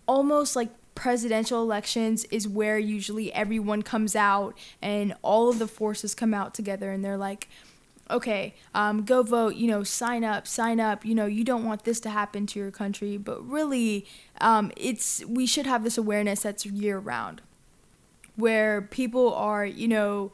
almost 0.07 0.55
like 0.55 0.69
presidential 0.95 1.62
elections 1.62 2.25
is 2.25 2.45
where 2.45 2.77
usually 2.77 3.31
everyone 3.31 3.81
comes 3.81 4.17
out 4.17 4.57
and 4.81 5.13
all 5.21 5.49
of 5.49 5.57
the 5.57 5.67
forces 5.67 6.13
come 6.13 6.33
out 6.33 6.53
together 6.53 6.91
and 6.91 7.05
they're 7.05 7.15
like 7.15 7.47
okay 8.10 8.54
um, 8.74 9.04
go 9.04 9.24
vote 9.24 9.56
you 9.56 9.67
know 9.67 9.84
sign 9.84 10.24
up 10.24 10.48
sign 10.48 10.80
up 10.80 11.06
you 11.06 11.13
know 11.13 11.26
you 11.26 11.43
don't 11.43 11.65
want 11.65 11.84
this 11.84 12.00
to 12.00 12.10
happen 12.10 12.45
to 12.45 12.60
your 12.60 12.72
country 12.72 13.17
but 13.17 13.41
really 13.48 14.06
um, 14.41 14.72
it's 14.78 15.24
we 15.26 15.45
should 15.45 15.65
have 15.65 15.84
this 15.84 15.98
awareness 15.98 16.41
that's 16.41 16.65
year 16.65 16.98
round 17.00 17.41
where 18.36 18.82
people 18.82 19.34
are 19.34 19.65
you 19.65 19.88
know 19.88 20.32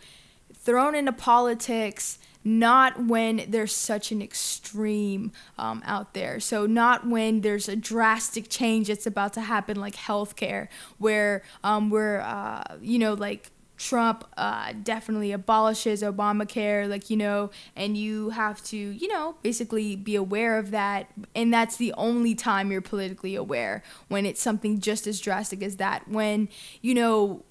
thrown 0.54 0.96
into 0.96 1.12
politics 1.12 2.20
not 2.48 3.04
when 3.04 3.44
there's 3.48 3.74
such 3.74 4.12
an 4.12 4.22
extreme 4.22 5.32
um, 5.58 5.82
out 5.84 6.14
there. 6.14 6.40
So, 6.40 6.68
not 6.68 7.06
when 7.06 7.42
there's 7.42 7.68
a 7.68 7.76
drastic 7.76 8.50
change 8.50 8.88
that's 8.88 9.08
about 9.08 9.34
to 9.34 9.42
happen, 9.42 9.82
like 9.82 9.96
healthcare, 9.96 10.68
where 11.00 11.42
um, 11.64 11.90
we're, 11.90 12.20
uh, 12.20 12.78
you 12.82 13.00
know, 13.00 13.16
like 13.16 13.50
Trump 13.78 14.26
uh, 14.38 14.74
definitely 14.84 15.32
abolishes 15.32 16.02
Obamacare, 16.02 16.90
like, 16.90 17.10
you 17.10 17.18
know, 17.18 17.52
and 17.76 17.98
you 17.98 18.30
have 18.30 18.64
to, 18.66 18.78
you 18.78 19.08
know, 19.08 19.36
basically 19.42 19.96
be 19.96 20.16
aware 20.16 20.58
of 20.58 20.72
that. 20.72 21.10
And 21.36 21.54
that's 21.54 21.78
the 21.78 21.94
only 21.94 22.36
time 22.36 22.72
you're 22.72 22.82
politically 22.82 23.36
aware 23.36 23.84
when 24.08 24.26
it's 24.26 24.42
something 24.42 24.80
just 24.80 25.08
as 25.08 25.20
drastic 25.20 25.62
as 25.62 25.76
that. 25.78 26.08
When, 26.08 26.50
you 26.82 26.94
know, 26.94 27.44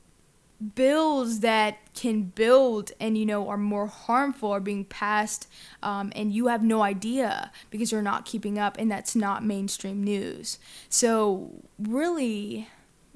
bills 0.74 1.40
that 1.40 1.78
can 1.94 2.22
build 2.22 2.92
and 3.00 3.18
you 3.18 3.26
know 3.26 3.48
are 3.48 3.58
more 3.58 3.86
harmful 3.86 4.50
are 4.50 4.60
being 4.60 4.84
passed 4.84 5.48
um, 5.82 6.12
and 6.14 6.32
you 6.32 6.46
have 6.46 6.62
no 6.62 6.82
idea 6.82 7.50
because 7.70 7.92
you're 7.92 8.00
not 8.00 8.24
keeping 8.24 8.58
up 8.58 8.76
and 8.78 8.90
that's 8.90 9.14
not 9.14 9.44
mainstream 9.44 10.02
news 10.02 10.58
so 10.88 11.50
really 11.78 12.68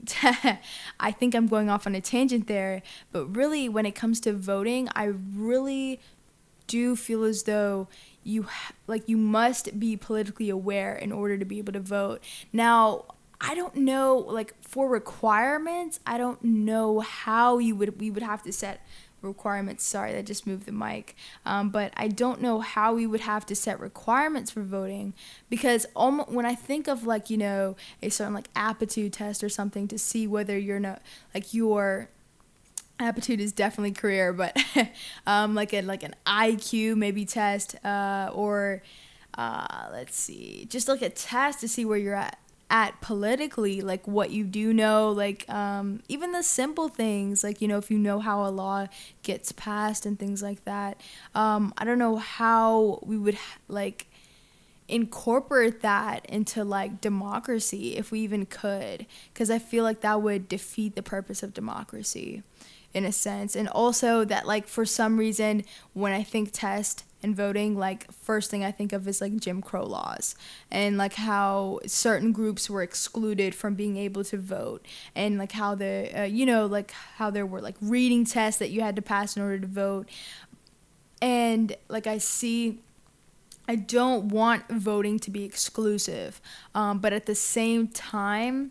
i 1.00 1.10
think 1.10 1.34
i'm 1.34 1.46
going 1.46 1.68
off 1.68 1.86
on 1.86 1.94
a 1.94 2.00
tangent 2.00 2.46
there 2.46 2.82
but 3.12 3.26
really 3.34 3.68
when 3.68 3.84
it 3.84 3.94
comes 3.94 4.20
to 4.20 4.32
voting 4.32 4.88
i 4.94 5.04
really 5.04 6.00
do 6.68 6.94
feel 6.94 7.24
as 7.24 7.44
though 7.44 7.88
you 8.22 8.46
like 8.86 9.08
you 9.08 9.16
must 9.16 9.80
be 9.80 9.96
politically 9.96 10.50
aware 10.50 10.94
in 10.94 11.10
order 11.10 11.36
to 11.36 11.44
be 11.44 11.58
able 11.58 11.72
to 11.72 11.80
vote. 11.80 12.22
Now 12.52 13.06
I 13.40 13.54
don't 13.54 13.74
know 13.74 14.16
like 14.16 14.54
for 14.62 14.88
requirements, 14.88 15.98
I 16.06 16.18
don't 16.18 16.42
know 16.44 17.00
how 17.00 17.58
you 17.58 17.74
would 17.74 18.00
we 18.00 18.10
would 18.10 18.22
have 18.22 18.42
to 18.44 18.52
set 18.52 18.86
requirements. 19.22 19.84
Sorry, 19.84 20.12
that 20.12 20.26
just 20.26 20.46
moved 20.46 20.66
the 20.66 20.72
mic. 20.72 21.16
Um, 21.44 21.70
but 21.70 21.92
I 21.96 22.08
don't 22.08 22.40
know 22.40 22.60
how 22.60 22.94
we 22.94 23.06
would 23.06 23.20
have 23.20 23.46
to 23.46 23.54
set 23.54 23.80
requirements 23.80 24.50
for 24.50 24.62
voting 24.62 25.14
because 25.50 25.86
almost, 25.96 26.30
when 26.30 26.46
I 26.46 26.54
think 26.54 26.88
of 26.88 27.06
like 27.06 27.30
you 27.30 27.36
know 27.36 27.76
a 28.02 28.08
certain 28.08 28.34
like 28.34 28.48
aptitude 28.54 29.12
test 29.12 29.42
or 29.42 29.48
something 29.48 29.88
to 29.88 29.98
see 29.98 30.26
whether 30.26 30.58
you're 30.58 30.80
not 30.80 31.02
like 31.34 31.54
your 31.54 32.08
aptitude 33.00 33.40
is 33.40 33.52
definitely 33.52 33.92
career, 33.92 34.32
but 34.32 34.56
um, 35.26 35.54
like 35.54 35.72
a 35.72 35.82
like 35.82 36.02
an 36.02 36.14
IQ 36.26 36.96
maybe 36.96 37.24
test 37.24 37.76
uh, 37.84 38.30
or 38.32 38.82
uh, 39.34 39.88
let's 39.92 40.16
see, 40.16 40.66
just 40.68 40.88
like 40.88 41.02
a 41.02 41.10
test 41.10 41.60
to 41.60 41.68
see 41.68 41.84
where 41.84 41.98
you're 41.98 42.14
at 42.14 42.38
at 42.70 43.00
politically 43.00 43.80
like 43.80 44.06
what 44.06 44.30
you 44.30 44.44
do 44.44 44.72
know 44.72 45.10
like 45.10 45.48
um, 45.48 46.02
even 46.08 46.32
the 46.32 46.42
simple 46.42 46.88
things 46.88 47.42
like 47.42 47.62
you 47.62 47.68
know 47.68 47.78
if 47.78 47.90
you 47.90 47.98
know 47.98 48.20
how 48.20 48.44
a 48.44 48.50
law 48.50 48.86
gets 49.22 49.52
passed 49.52 50.04
and 50.04 50.18
things 50.18 50.42
like 50.42 50.62
that 50.64 51.00
um, 51.34 51.72
i 51.78 51.84
don't 51.84 51.98
know 51.98 52.16
how 52.16 52.98
we 53.02 53.16
would 53.16 53.38
like 53.68 54.06
incorporate 54.86 55.80
that 55.80 56.24
into 56.26 56.64
like 56.64 57.00
democracy 57.00 57.96
if 57.96 58.10
we 58.10 58.20
even 58.20 58.44
could 58.46 59.06
because 59.32 59.50
i 59.50 59.58
feel 59.58 59.84
like 59.84 60.00
that 60.00 60.20
would 60.20 60.48
defeat 60.48 60.94
the 60.94 61.02
purpose 61.02 61.42
of 61.42 61.54
democracy 61.54 62.42
in 62.94 63.04
a 63.04 63.12
sense. 63.12 63.54
And 63.54 63.68
also 63.68 64.24
that 64.24 64.46
like 64.46 64.66
for 64.66 64.84
some 64.84 65.18
reason 65.18 65.64
when 65.92 66.12
i 66.12 66.22
think 66.22 66.50
test 66.52 67.04
and 67.22 67.34
voting 67.34 67.76
like 67.76 68.10
first 68.12 68.50
thing 68.50 68.64
i 68.64 68.70
think 68.70 68.92
of 68.92 69.06
is 69.08 69.20
like 69.20 69.36
jim 69.36 69.60
crow 69.60 69.84
laws 69.84 70.34
and 70.70 70.96
like 70.96 71.14
how 71.14 71.80
certain 71.86 72.32
groups 72.32 72.70
were 72.70 72.82
excluded 72.82 73.54
from 73.54 73.74
being 73.74 73.96
able 73.96 74.22
to 74.22 74.36
vote 74.36 74.86
and 75.14 75.38
like 75.38 75.52
how 75.52 75.74
the 75.74 76.10
uh, 76.18 76.22
you 76.24 76.46
know 76.46 76.66
like 76.66 76.92
how 77.16 77.30
there 77.30 77.46
were 77.46 77.60
like 77.60 77.76
reading 77.80 78.24
tests 78.24 78.58
that 78.58 78.70
you 78.70 78.80
had 78.80 78.96
to 78.96 79.02
pass 79.02 79.36
in 79.36 79.42
order 79.42 79.58
to 79.58 79.66
vote. 79.66 80.08
And 81.20 81.74
like 81.88 82.06
i 82.06 82.18
see 82.18 82.80
i 83.66 83.74
don't 83.74 84.26
want 84.26 84.68
voting 84.68 85.18
to 85.18 85.30
be 85.30 85.44
exclusive 85.44 86.40
um, 86.74 87.00
but 87.00 87.12
at 87.12 87.26
the 87.26 87.34
same 87.34 87.88
time 87.88 88.70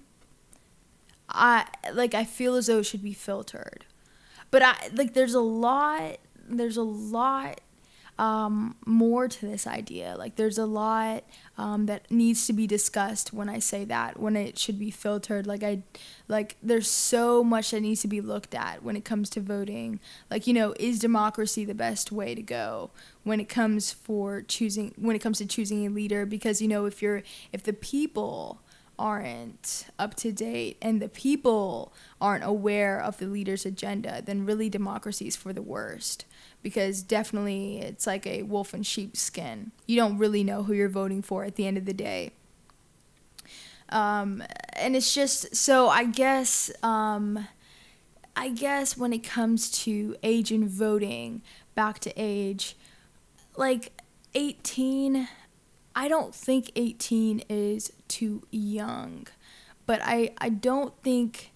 i 1.28 1.66
like 1.94 2.14
i 2.14 2.24
feel 2.24 2.56
as 2.56 2.68
though 2.68 2.80
it 2.80 2.86
should 2.86 3.04
be 3.04 3.14
filtered. 3.14 3.86
But 4.50 4.62
i 4.62 4.76
like 4.94 5.14
there's 5.14 5.34
a 5.34 5.42
lot 5.42 6.18
there's 6.50 6.78
a 6.78 6.84
lot 6.84 7.60
um, 8.20 8.76
more 8.86 9.28
to 9.28 9.46
this 9.46 9.68
idea. 9.68 10.16
Like 10.18 10.36
there's 10.36 10.58
a 10.58 10.66
lot 10.66 11.24
um, 11.58 11.86
that 11.86 12.10
needs 12.10 12.48
to 12.48 12.54
be 12.54 12.66
discussed 12.66 13.34
when 13.34 13.50
I 13.50 13.60
say 13.60 13.86
that, 13.86 14.20
when 14.20 14.36
it 14.36 14.58
should 14.58 14.80
be 14.80 14.92
filtered. 14.92 15.46
Like 15.46 15.64
I, 15.64 15.84
like 16.28 16.56
there's 16.62 16.90
so 16.90 17.44
much 17.44 17.72
that 17.72 17.82
needs 17.82 18.02
to 18.02 18.08
be 18.08 18.22
looked 18.22 18.56
at 18.56 18.84
when 18.84 18.96
it 18.96 19.06
comes 19.06 19.30
to 19.32 19.42
voting. 19.42 20.00
Like 20.32 20.48
you 20.48 20.54
know, 20.54 20.74
is 20.80 21.00
democracy 21.00 21.66
the 21.66 21.76
best 21.76 22.12
way 22.12 22.34
to 22.34 22.42
go 22.42 22.90
when 23.24 23.40
it 23.40 23.50
comes 23.50 23.92
for 23.92 24.42
choosing 24.42 24.94
when 24.98 25.16
it 25.16 25.20
comes 25.20 25.38
to 25.38 25.46
choosing 25.46 25.86
a 25.86 25.90
leader? 25.90 26.26
Because 26.26 26.62
you 26.62 26.68
know, 26.68 26.86
if 26.86 27.02
you're 27.02 27.24
if 27.52 27.64
the 27.64 27.74
people 27.74 28.60
aren't 29.00 29.86
up 30.00 30.16
to 30.16 30.32
date 30.32 30.78
and 30.82 31.02
the 31.02 31.10
people 31.10 31.94
aren't 32.20 32.44
aware 32.44 33.00
of 33.00 33.18
the 33.18 33.28
leader's 33.28 33.66
agenda, 33.66 34.22
then 34.24 34.46
really 34.46 34.70
democracy 34.70 35.28
is 35.28 35.36
for 35.36 35.54
the 35.54 35.62
worst 35.62 36.26
because 36.64 37.02
definitely 37.02 37.80
it's 37.80 38.08
like 38.08 38.26
a 38.26 38.44
wolf 38.44 38.74
in 38.74 38.84
sheep's 38.84 39.22
skin. 39.22 39.72
You 39.86 39.96
don't 39.96 40.18
really 40.18 40.44
know 40.44 40.64
who 40.64 40.74
you're 40.74 40.90
voting 40.90 41.22
for 41.22 41.44
at 41.44 41.56
the 41.56 41.68
end 41.68 41.78
of 41.78 41.86
the 41.86 41.94
day. 41.94 42.32
Um, 43.90 44.44
and 44.74 44.96
it's 44.96 45.14
just 45.14 45.56
so 45.56 45.88
I 45.88 46.04
guess 46.04 46.70
um, 46.84 47.48
I 48.36 48.50
guess 48.50 48.98
when 48.98 49.14
it 49.14 49.24
comes 49.24 49.72
to 49.84 50.16
age 50.22 50.52
and 50.52 50.70
voting, 50.70 51.42
back 51.74 52.00
to 52.00 52.14
age, 52.16 52.76
like 53.56 53.92
18, 54.36 55.28
I 55.96 56.08
don't 56.08 56.36
think 56.36 56.72
18 56.76 57.44
is 57.50 57.92
too 58.08 58.44
young, 58.52 59.28
but 59.86 60.02
I 60.04 60.32
I 60.38 60.50
don't 60.50 60.94
think 61.04 61.52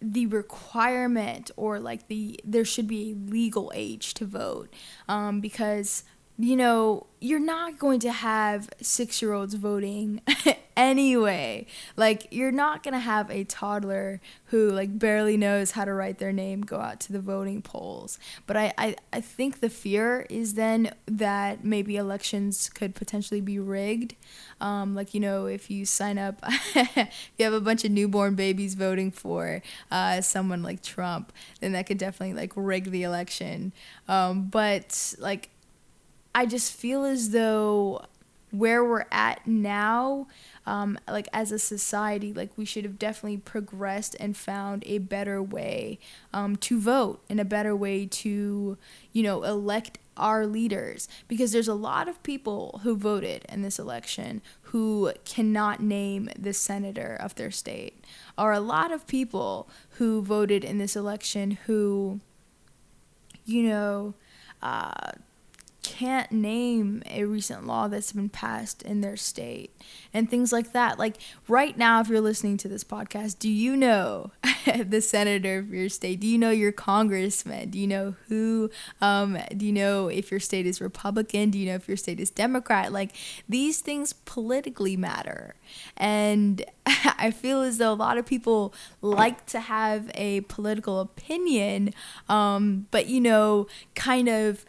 the 0.00 0.26
requirement 0.26 1.50
or 1.56 1.80
like 1.80 2.08
the 2.08 2.38
there 2.44 2.64
should 2.64 2.86
be 2.86 3.12
a 3.12 3.30
legal 3.30 3.72
age 3.74 4.14
to 4.14 4.24
vote 4.26 4.72
um, 5.08 5.40
because 5.40 6.04
you 6.38 6.56
know 6.56 7.06
you're 7.20 7.40
not 7.40 7.78
going 7.78 8.00
to 8.00 8.12
have 8.12 8.68
six 8.80 9.22
year 9.22 9.32
olds 9.32 9.54
voting 9.54 10.20
anyway. 10.76 11.66
Like, 11.96 12.26
you're 12.30 12.52
not 12.52 12.82
going 12.82 12.94
to 12.94 13.00
have 13.00 13.30
a 13.30 13.44
toddler 13.44 14.20
who, 14.46 14.70
like, 14.70 14.98
barely 14.98 15.36
knows 15.36 15.72
how 15.72 15.84
to 15.84 15.92
write 15.92 16.18
their 16.18 16.32
name 16.32 16.62
go 16.62 16.78
out 16.78 17.00
to 17.00 17.12
the 17.12 17.20
voting 17.20 17.62
polls. 17.62 18.18
But 18.46 18.56
I, 18.56 18.72
I, 18.76 18.96
I 19.12 19.20
think 19.20 19.60
the 19.60 19.70
fear 19.70 20.26
is 20.28 20.54
then 20.54 20.92
that 21.06 21.64
maybe 21.64 21.96
elections 21.96 22.68
could 22.68 22.94
potentially 22.94 23.40
be 23.40 23.58
rigged. 23.58 24.14
Um, 24.60 24.94
like, 24.94 25.14
you 25.14 25.20
know, 25.20 25.46
if 25.46 25.70
you 25.70 25.86
sign 25.86 26.18
up, 26.18 26.44
you 26.74 27.44
have 27.44 27.52
a 27.52 27.60
bunch 27.60 27.84
of 27.84 27.90
newborn 27.90 28.34
babies 28.34 28.74
voting 28.74 29.10
for 29.10 29.62
uh, 29.90 30.20
someone 30.20 30.62
like 30.62 30.82
Trump, 30.82 31.32
then 31.60 31.72
that 31.72 31.86
could 31.86 31.98
definitely, 31.98 32.34
like, 32.34 32.52
rig 32.54 32.90
the 32.90 33.02
election. 33.02 33.72
Um, 34.08 34.48
but, 34.48 35.14
like, 35.18 35.50
I 36.34 36.44
just 36.44 36.72
feel 36.74 37.04
as 37.04 37.30
though 37.30 38.02
where 38.50 38.84
we're 38.84 39.06
at 39.10 39.46
now, 39.46 40.28
um, 40.66 40.98
like 41.08 41.28
as 41.32 41.52
a 41.52 41.58
society, 41.58 42.32
like 42.32 42.50
we 42.56 42.64
should 42.64 42.84
have 42.84 42.98
definitely 42.98 43.38
progressed 43.38 44.16
and 44.18 44.36
found 44.36 44.82
a 44.86 44.98
better 44.98 45.42
way 45.42 45.98
um, 46.32 46.56
to 46.56 46.80
vote 46.80 47.22
and 47.30 47.40
a 47.40 47.44
better 47.44 47.74
way 47.74 48.06
to, 48.06 48.76
you 49.12 49.22
know, 49.22 49.44
elect 49.44 49.98
our 50.16 50.46
leaders. 50.46 51.08
Because 51.28 51.52
there's 51.52 51.68
a 51.68 51.74
lot 51.74 52.08
of 52.08 52.22
people 52.22 52.80
who 52.82 52.96
voted 52.96 53.44
in 53.48 53.62
this 53.62 53.78
election 53.78 54.42
who 54.62 55.12
cannot 55.24 55.80
name 55.80 56.28
the 56.36 56.52
senator 56.52 57.16
of 57.20 57.36
their 57.36 57.50
state. 57.50 58.04
Or 58.36 58.52
a 58.52 58.60
lot 58.60 58.90
of 58.90 59.06
people 59.06 59.68
who 59.90 60.22
voted 60.22 60.64
in 60.64 60.78
this 60.78 60.96
election 60.96 61.52
who 61.66 62.20
you 63.44 63.62
know 63.62 64.14
uh, 64.62 65.12
can't 65.86 66.32
name 66.32 67.00
a 67.08 67.24
recent 67.24 67.64
law 67.64 67.86
that's 67.86 68.10
been 68.10 68.28
passed 68.28 68.82
in 68.82 69.02
their 69.02 69.16
state 69.16 69.70
and 70.12 70.28
things 70.28 70.52
like 70.52 70.72
that. 70.72 70.98
Like 70.98 71.16
right 71.46 71.78
now, 71.78 72.00
if 72.00 72.08
you're 72.08 72.20
listening 72.20 72.56
to 72.58 72.68
this 72.68 72.82
podcast, 72.82 73.38
do 73.38 73.48
you 73.48 73.76
know 73.76 74.32
the 74.84 75.00
senator 75.00 75.58
of 75.58 75.72
your 75.72 75.88
state? 75.88 76.18
Do 76.18 76.26
you 76.26 76.38
know 76.38 76.50
your 76.50 76.72
congressman? 76.72 77.70
Do 77.70 77.78
you 77.78 77.86
know 77.86 78.16
who? 78.26 78.68
Um, 79.00 79.38
do 79.56 79.64
you 79.64 79.72
know 79.72 80.08
if 80.08 80.32
your 80.32 80.40
state 80.40 80.66
is 80.66 80.80
Republican? 80.80 81.50
Do 81.50 81.58
you 81.58 81.66
know 81.66 81.76
if 81.76 81.86
your 81.86 81.96
state 81.96 82.18
is 82.18 82.30
Democrat? 82.30 82.92
Like 82.92 83.12
these 83.48 83.80
things 83.80 84.12
politically 84.12 84.96
matter. 84.96 85.54
And 85.96 86.64
I 86.86 87.30
feel 87.30 87.62
as 87.62 87.78
though 87.78 87.92
a 87.92 87.94
lot 87.94 88.18
of 88.18 88.26
people 88.26 88.74
like 89.02 89.46
to 89.46 89.60
have 89.60 90.10
a 90.16 90.40
political 90.42 90.98
opinion, 90.98 91.94
um, 92.28 92.88
but 92.90 93.06
you 93.06 93.20
know, 93.20 93.68
kind 93.94 94.28
of 94.28 94.64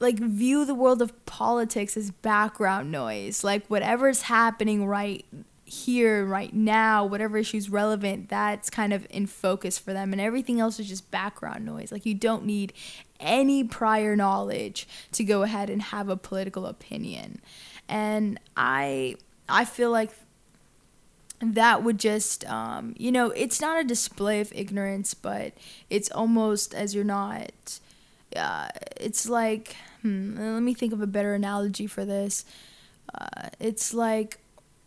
like 0.00 0.18
view 0.18 0.64
the 0.64 0.74
world 0.74 1.02
of 1.02 1.24
politics 1.26 1.96
as 1.96 2.10
background 2.10 2.90
noise. 2.90 3.44
Like 3.44 3.66
whatever's 3.66 4.22
happening 4.22 4.86
right 4.86 5.24
here, 5.66 6.24
right 6.24 6.52
now, 6.52 7.04
whatever 7.04 7.38
issue's 7.38 7.70
relevant, 7.70 8.28
that's 8.28 8.70
kind 8.70 8.92
of 8.92 9.06
in 9.10 9.26
focus 9.26 9.78
for 9.78 9.92
them. 9.92 10.12
And 10.12 10.20
everything 10.20 10.58
else 10.58 10.80
is 10.80 10.88
just 10.88 11.10
background 11.10 11.64
noise. 11.64 11.92
Like 11.92 12.06
you 12.06 12.14
don't 12.14 12.44
need 12.44 12.72
any 13.20 13.62
prior 13.62 14.16
knowledge 14.16 14.88
to 15.12 15.22
go 15.22 15.42
ahead 15.42 15.68
and 15.70 15.82
have 15.82 16.08
a 16.08 16.16
political 16.16 16.66
opinion. 16.66 17.40
And 17.88 18.40
I 18.56 19.16
I 19.48 19.64
feel 19.64 19.90
like 19.90 20.10
that 21.42 21.82
would 21.82 21.98
just 21.98 22.44
um, 22.46 22.94
you 22.98 23.12
know 23.12 23.30
it's 23.30 23.60
not 23.60 23.80
a 23.80 23.84
display 23.84 24.40
of 24.40 24.52
ignorance 24.54 25.14
but 25.14 25.54
it's 25.88 26.10
almost 26.10 26.74
as 26.74 26.94
you're 26.94 27.02
not 27.02 27.80
uh, 28.36 28.68
it's 28.96 29.28
like 29.28 29.74
hmm, 30.02 30.38
let 30.38 30.62
me 30.62 30.74
think 30.74 30.92
of 30.92 31.00
a 31.00 31.06
better 31.06 31.34
analogy 31.34 31.86
for 31.86 32.04
this. 32.04 32.44
Uh, 33.14 33.48
it's 33.58 33.92
like 33.92 34.38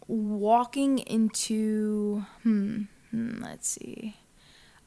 walking 0.07 0.99
into 0.99 2.25
hmm, 2.43 2.83
hmm 3.11 3.41
let's 3.41 3.67
see. 3.67 4.15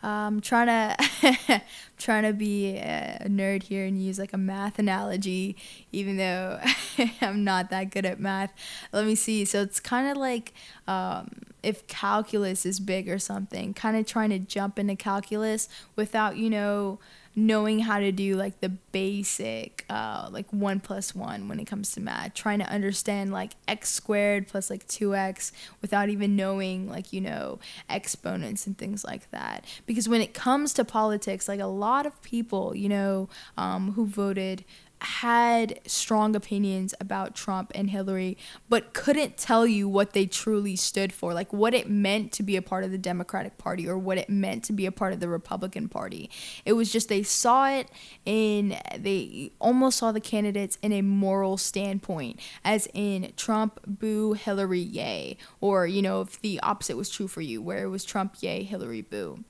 I'm 0.02 0.40
trying 0.40 0.66
to 1.22 1.62
trying 1.98 2.22
to 2.24 2.32
be 2.32 2.76
a 2.76 3.26
nerd 3.28 3.64
here 3.64 3.86
and 3.86 4.00
use 4.00 4.18
like 4.18 4.32
a 4.32 4.38
math 4.38 4.78
analogy, 4.78 5.56
even 5.90 6.16
though 6.16 6.60
I'm 7.20 7.44
not 7.44 7.70
that 7.70 7.90
good 7.90 8.06
at 8.06 8.20
math. 8.20 8.52
Let 8.92 9.06
me 9.06 9.14
see. 9.14 9.44
So 9.44 9.62
it's 9.62 9.80
kind 9.80 10.08
of 10.08 10.16
like 10.16 10.52
um, 10.86 11.28
if 11.62 11.86
calculus 11.86 12.66
is 12.66 12.78
big 12.78 13.08
or 13.08 13.18
something, 13.18 13.74
kind 13.74 13.96
of 13.96 14.06
trying 14.06 14.30
to 14.30 14.38
jump 14.38 14.78
into 14.78 14.96
calculus 14.96 15.68
without 15.96 16.36
you 16.36 16.50
know 16.50 16.98
knowing 17.38 17.80
how 17.80 18.00
to 18.00 18.10
do 18.10 18.34
like 18.34 18.60
the 18.60 18.70
basic 18.70 19.84
uh, 19.90 20.26
like 20.32 20.50
one 20.50 20.80
plus 20.80 21.14
one 21.14 21.48
when 21.48 21.60
it 21.60 21.66
comes 21.66 21.92
to 21.92 22.00
math. 22.00 22.32
Trying 22.32 22.60
to 22.60 22.64
understand 22.64 23.30
like 23.30 23.52
x 23.68 23.90
squared 23.90 24.48
plus 24.48 24.70
like 24.70 24.88
2x 24.88 25.52
without 25.82 26.08
even 26.08 26.34
knowing 26.34 26.88
like 26.88 27.12
you 27.12 27.20
know 27.20 27.58
exponents 27.90 28.66
and 28.66 28.78
things 28.78 29.04
like 29.04 29.30
that. 29.30 29.66
Because 29.84 30.08
when 30.08 30.22
it 30.22 30.32
comes 30.32 30.72
to 30.74 30.84
politics 30.84 31.46
like 31.46 31.60
a 31.60 31.66
lot 31.66 32.06
of 32.06 32.20
people 32.22 32.74
you 32.74 32.88
know 32.88 33.28
um, 33.58 33.92
who 33.92 34.06
voted 34.06 34.64
had 35.00 35.80
strong 35.86 36.34
opinions 36.34 36.94
about 37.00 37.34
Trump 37.34 37.70
and 37.74 37.90
Hillary, 37.90 38.36
but 38.68 38.92
couldn't 38.92 39.36
tell 39.36 39.66
you 39.66 39.88
what 39.88 40.12
they 40.12 40.26
truly 40.26 40.76
stood 40.76 41.12
for, 41.12 41.34
like 41.34 41.52
what 41.52 41.74
it 41.74 41.88
meant 41.88 42.32
to 42.32 42.42
be 42.42 42.56
a 42.56 42.62
part 42.62 42.84
of 42.84 42.90
the 42.90 42.98
Democratic 42.98 43.58
Party 43.58 43.88
or 43.88 43.98
what 43.98 44.18
it 44.18 44.30
meant 44.30 44.64
to 44.64 44.72
be 44.72 44.86
a 44.86 44.92
part 44.92 45.12
of 45.12 45.20
the 45.20 45.28
Republican 45.28 45.88
Party. 45.88 46.30
It 46.64 46.72
was 46.72 46.90
just 46.90 47.08
they 47.08 47.22
saw 47.22 47.68
it 47.68 47.90
in, 48.24 48.76
they 48.96 49.52
almost 49.58 49.98
saw 49.98 50.12
the 50.12 50.20
candidates 50.20 50.78
in 50.82 50.92
a 50.92 51.02
moral 51.02 51.56
standpoint, 51.56 52.40
as 52.64 52.88
in 52.94 53.32
Trump, 53.36 53.80
boo, 53.86 54.32
Hillary, 54.32 54.80
yay. 54.80 55.36
Or, 55.60 55.86
you 55.86 56.02
know, 56.02 56.22
if 56.22 56.40
the 56.40 56.60
opposite 56.60 56.96
was 56.96 57.10
true 57.10 57.28
for 57.28 57.40
you, 57.40 57.60
where 57.60 57.84
it 57.84 57.88
was 57.88 58.04
Trump, 58.04 58.36
yay, 58.40 58.62
Hillary, 58.62 59.02
boo. 59.02 59.44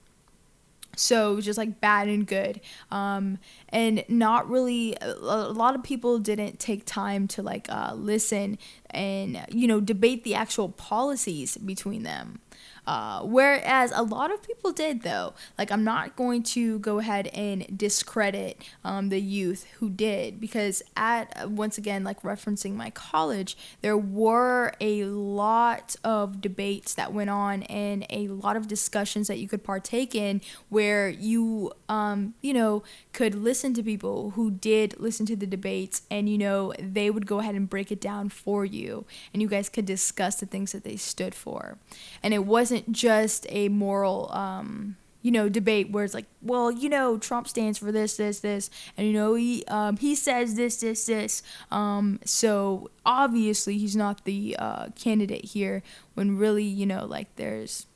So 0.97 1.41
just 1.41 1.59
like 1.59 1.81
bad 1.81 2.09
and 2.09 2.27
good. 2.27 2.61
Um, 2.91 3.39
and 3.69 4.05
not 4.09 4.51
really, 4.51 4.97
a 5.01 5.15
lot 5.53 5.75
of 5.75 5.83
people 5.85 6.19
didn't 6.19 6.59
take 6.59 6.85
time 6.85 7.29
to 7.29 7.43
like 7.43 7.67
uh, 7.69 7.93
listen 7.95 8.59
and, 8.91 9.45
you 9.51 9.69
know, 9.69 9.81
debate 9.81 10.25
the 10.25 10.35
actual 10.35 10.71
policies 10.71 11.57
between 11.59 12.03
them. 12.03 12.41
Uh, 12.87 13.23
whereas 13.23 13.93
a 13.95 14.03
lot 14.03 14.33
of 14.33 14.43
people 14.43 14.73
did, 14.73 15.03
though. 15.03 15.35
Like, 15.59 15.73
I'm 15.73 15.85
not 15.85 16.17
going 16.17 16.43
to 16.45 16.79
go 16.79 16.99
ahead 16.99 17.29
and 17.29 17.77
discredit 17.77 18.63
um, 18.85 19.09
the 19.09 19.21
youth 19.21 19.67
who 19.79 19.91
did, 19.91 20.41
because 20.41 20.83
at, 20.97 21.51
once 21.51 21.79
again, 21.79 22.05
like 22.05 22.23
referencing 22.23 22.75
my 22.75 22.91
college, 22.91 23.57
there 23.81 23.97
were 23.97 24.73
a 24.81 25.05
lot 25.05 25.97
of 26.05 26.41
debates 26.41 26.95
that 26.95 27.13
went 27.13 27.31
on 27.31 27.65
and 27.65 28.07
a 28.11 28.29
lot 28.29 28.57
of 28.57 28.69
discussions 28.69 29.29
that 29.29 29.39
you 29.39 29.49
could 29.49 29.65
partake 29.65 30.15
in 30.15 30.41
where 30.69 31.09
you, 31.09 31.73
um, 31.89 32.35
you 32.41 32.53
know, 32.53 32.83
could 33.13 33.35
listen 33.35 33.75
to 33.75 33.83
people 33.83 34.31
who 34.31 34.51
did 34.51 34.99
listen 35.01 35.27
to 35.27 35.37
the 35.37 35.47
debates 35.47 36.03
and, 36.11 36.29
you 36.29 36.39
know, 36.39 36.73
they 36.79 37.11
would 37.11 37.27
go 37.27 37.41
ahead 37.41 37.55
and 37.55 37.69
break 37.69 37.91
it 37.91 38.01
down 38.01 38.29
for 38.29 38.65
you 38.65 39.05
and 39.33 39.43
you 39.43 39.49
guys 39.49 39.69
could 39.69 39.87
discuss 39.87 40.37
the 40.37 40.47
things 40.47 40.73
that 40.73 40.85
they 40.85 40.97
stood 40.97 41.35
for. 41.35 41.79
And 42.23 42.35
it 42.35 42.45
wasn't 42.45 42.76
wasn't 42.77 42.93
just 42.93 43.47
a 43.49 43.69
moral 43.69 44.31
um, 44.33 44.97
you 45.23 45.31
know 45.31 45.49
debate 45.49 45.91
where 45.91 46.05
it's 46.05 46.15
like 46.15 46.27
well 46.43 46.71
you 46.71 46.89
know 46.89 47.19
trump 47.19 47.49
stands 47.49 47.79
for 47.79 47.91
this 47.91 48.17
this 48.17 48.41
this 48.41 48.71
and 48.97 49.07
you 49.07 49.13
know 49.13 49.35
he 49.35 49.65
um, 49.67 49.97
he 49.97 50.15
says 50.15 50.55
this 50.55 50.81
this 50.81 51.07
this. 51.07 51.43
Um, 51.71 52.21
so 52.25 52.91
obviously 53.05 53.79
he's 53.79 53.97
not 53.97 54.25
the 54.25 54.57
uh, 54.59 54.89
candidate 54.95 55.47
here 55.47 55.83
when 56.15 56.39
really 56.39 56.65
you 56.65 56.87
know 56.87 57.07
like 57.07 57.35
there's 57.37 57.87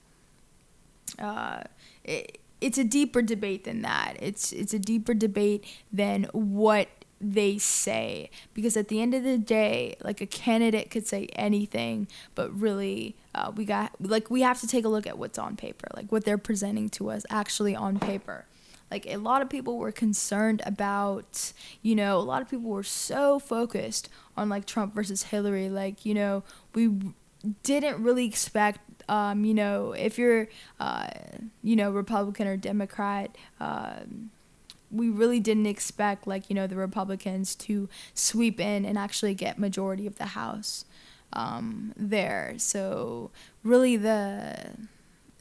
uh, 1.18 1.62
it, 2.04 2.38
it's 2.60 2.78
a 2.78 2.84
deeper 2.84 3.22
debate 3.22 3.64
than 3.64 3.82
that. 3.82 4.14
It's 4.20 4.52
it's 4.52 4.74
a 4.74 4.78
deeper 4.78 5.14
debate 5.14 5.64
than 5.92 6.24
what 6.32 6.88
they 7.20 7.58
say 7.58 8.30
because 8.54 8.76
at 8.78 8.88
the 8.88 9.00
end 9.00 9.12
of 9.12 9.22
the 9.22 9.36
day 9.36 9.94
like 10.02 10.22
a 10.22 10.26
candidate 10.26 10.90
could 10.90 11.06
say 11.06 11.28
anything 11.34 12.08
but 12.34 12.50
really 12.58 13.14
uh, 13.34 13.52
we 13.54 13.64
got 13.64 13.92
like 14.00 14.30
we 14.30 14.42
have 14.42 14.60
to 14.60 14.66
take 14.66 14.84
a 14.84 14.88
look 14.88 15.06
at 15.06 15.18
what's 15.18 15.38
on 15.38 15.56
paper 15.56 15.86
like 15.94 16.10
what 16.10 16.24
they're 16.24 16.38
presenting 16.38 16.88
to 16.88 17.10
us 17.10 17.24
actually 17.30 17.74
on 17.74 17.98
paper. 17.98 18.46
Like 18.90 19.06
a 19.06 19.18
lot 19.18 19.40
of 19.40 19.48
people 19.48 19.78
were 19.78 19.92
concerned 19.92 20.62
about 20.66 21.52
you 21.82 21.94
know 21.94 22.18
a 22.18 22.26
lot 22.26 22.42
of 22.42 22.48
people 22.48 22.70
were 22.70 22.82
so 22.82 23.38
focused 23.38 24.08
on 24.36 24.48
like 24.48 24.66
trump 24.66 24.94
versus 24.94 25.24
hillary. 25.24 25.68
Like 25.68 26.04
you 26.04 26.14
know 26.14 26.42
we 26.74 26.90
didn't 27.62 28.02
really 28.02 28.26
expect 28.26 28.80
um, 29.08 29.44
you 29.44 29.54
know 29.54 29.92
if 29.92 30.18
you're 30.18 30.48
uh, 30.78 31.08
you 31.62 31.76
know 31.76 31.90
republican 31.90 32.46
or 32.46 32.56
democrat 32.56 33.34
um, 33.60 34.30
we 34.90 35.08
really 35.08 35.40
didn't 35.40 35.66
expect 35.66 36.26
like 36.26 36.50
you 36.50 36.54
know 36.54 36.66
the 36.66 36.76
Republicans 36.76 37.54
to 37.54 37.88
sweep 38.14 38.60
in 38.60 38.84
and 38.84 38.98
actually 38.98 39.34
get 39.34 39.58
majority 39.58 40.06
of 40.06 40.16
the 40.16 40.26
House 40.26 40.84
um, 41.32 41.92
there. 41.96 42.54
So 42.58 43.30
really 43.62 43.96
the 43.96 44.70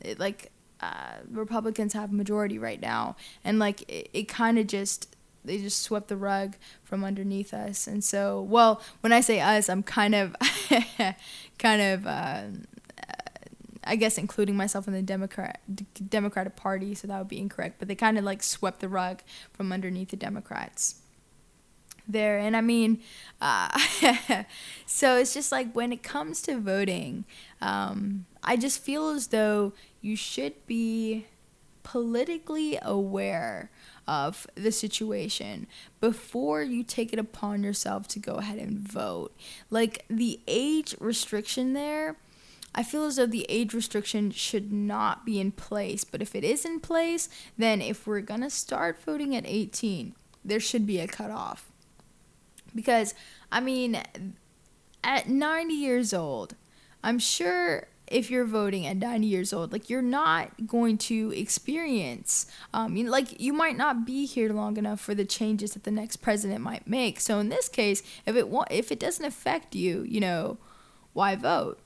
it, 0.02 0.20
like 0.20 0.52
uh, 0.82 1.18
Republicans 1.30 1.94
have 1.94 2.12
majority 2.12 2.58
right 2.58 2.82
now, 2.82 3.16
and 3.44 3.60
like 3.60 3.82
it, 3.90 4.10
it 4.14 4.28
kind 4.28 4.58
of 4.58 4.68
just 4.68 5.16
they 5.44 5.58
just 5.58 5.82
swept 5.82 6.10
the 6.10 6.18
rug 6.18 6.56
from 6.84 7.04
underneath 7.04 7.54
us. 7.54 7.88
And 7.88 8.04
so, 8.04 8.42
well, 8.42 8.82
when 9.02 9.14
I 9.14 9.22
say 9.22 9.40
us, 9.40 9.70
I'm 9.70 9.84
kind 9.84 10.16
of 10.16 10.36
kind 11.58 11.82
of. 11.82 12.08
Uh, 12.08 12.42
I 13.82 13.96
guess 13.96 14.20
including 14.20 14.56
myself 14.56 14.88
in 14.88 14.94
the 14.94 15.02
Democrat 15.02 15.62
Democratic 16.10 16.56
Party, 16.56 16.94
so 16.94 17.08
that 17.08 17.18
would 17.18 17.28
be 17.28 17.40
incorrect. 17.40 17.80
But 17.80 17.88
they 17.88 17.96
kind 17.96 18.20
of 18.20 18.24
like 18.24 18.44
swept 18.44 18.82
the 18.82 18.90
rug 18.90 19.24
from 19.52 19.72
underneath 19.72 20.12
the 20.12 20.18
Democrats 20.18 21.02
there. 22.12 22.38
And 22.38 22.56
I 22.56 22.62
mean, 22.62 23.02
uh, 23.42 23.78
so 24.86 25.18
it's 25.18 25.34
just 25.34 25.52
like 25.52 25.74
when 25.74 25.94
it 25.94 26.04
comes 26.04 26.42
to 26.44 26.60
voting, 26.60 27.26
um, 27.62 28.26
I 28.44 28.58
just 28.58 28.82
feel 28.82 29.10
as 29.10 29.28
though 29.28 29.74
you 30.02 30.16
should 30.16 30.66
be 30.68 31.26
politically 31.84 32.78
aware 32.82 33.72
of 34.08 34.48
the 34.56 34.72
situation 34.72 35.68
before 36.02 36.62
you 36.64 36.84
take 36.84 37.14
it 37.14 37.20
upon 37.20 37.64
yourself 37.64 38.08
to 38.10 38.20
go 38.20 38.36
ahead 38.36 38.58
and 38.58 38.80
vote. 38.80 39.36
Like 39.70 40.06
the 40.10 40.40
age 40.48 40.96
restriction 41.00 41.74
there 41.74 42.18
I 42.74 42.84
feel 42.84 43.06
as 43.06 43.16
though 43.16 43.26
the 43.26 43.46
age 43.50 43.74
restriction 43.74 44.32
should 44.32 44.72
not 44.72 45.26
be 45.26 45.40
in 45.40 45.52
place, 45.52 46.04
but 46.04 46.22
if 46.22 46.36
it 46.36 46.44
is 46.44 46.66
in 46.66 46.80
place, 46.80 47.28
then 47.58 47.82
if 47.82 48.06
we're 48.06 48.22
to 48.22 48.50
start 48.50 49.02
voting 49.04 49.36
at 49.36 49.46
18, 49.46 50.14
there 50.46 50.60
should 50.60 50.86
be 50.86 51.00
a 51.00 51.08
cutoff. 51.08 51.69
Because, 52.76 53.14
I 53.52 53.60
mean, 53.60 54.02
at 55.04 55.30
90 55.30 55.74
years 55.74 56.14
old, 56.14 56.56
I'm 57.04 57.20
sure 57.20 57.88
if 58.08 58.32
you're 58.32 58.46
voting 58.46 58.86
at 58.86 58.98
90 58.98 59.28
years 59.28 59.54
old, 59.54 59.72
like 59.72 59.90
you're 59.90 60.02
not 60.02 60.68
going 60.68 60.98
to 60.98 61.32
experience, 61.32 62.48
um, 62.74 62.96
you 62.96 63.04
know, 63.04 63.12
like 63.12 63.40
you 63.40 63.54
might 63.54 63.78
not 63.78 64.06
be 64.06 64.26
here 64.26 64.52
long 64.52 64.78
enough 64.78 65.00
for 65.00 65.14
the 65.14 65.26
changes 65.26 65.74
that 65.74 65.84
the 65.84 65.92
next 65.92 66.18
president 66.18 66.62
might 66.62 66.88
make. 66.88 67.20
So 67.20 67.40
in 67.40 67.50
this 67.50 67.70
case, 67.70 68.02
if 68.26 68.36
it 68.36 68.50
wa- 68.50 68.66
if 68.72 68.92
it 68.92 69.00
doesn't 69.00 69.26
affect 69.26 69.76
you, 69.76 70.04
you 70.04 70.20
know, 70.20 70.58
why 71.14 71.36
vote? 71.36 71.80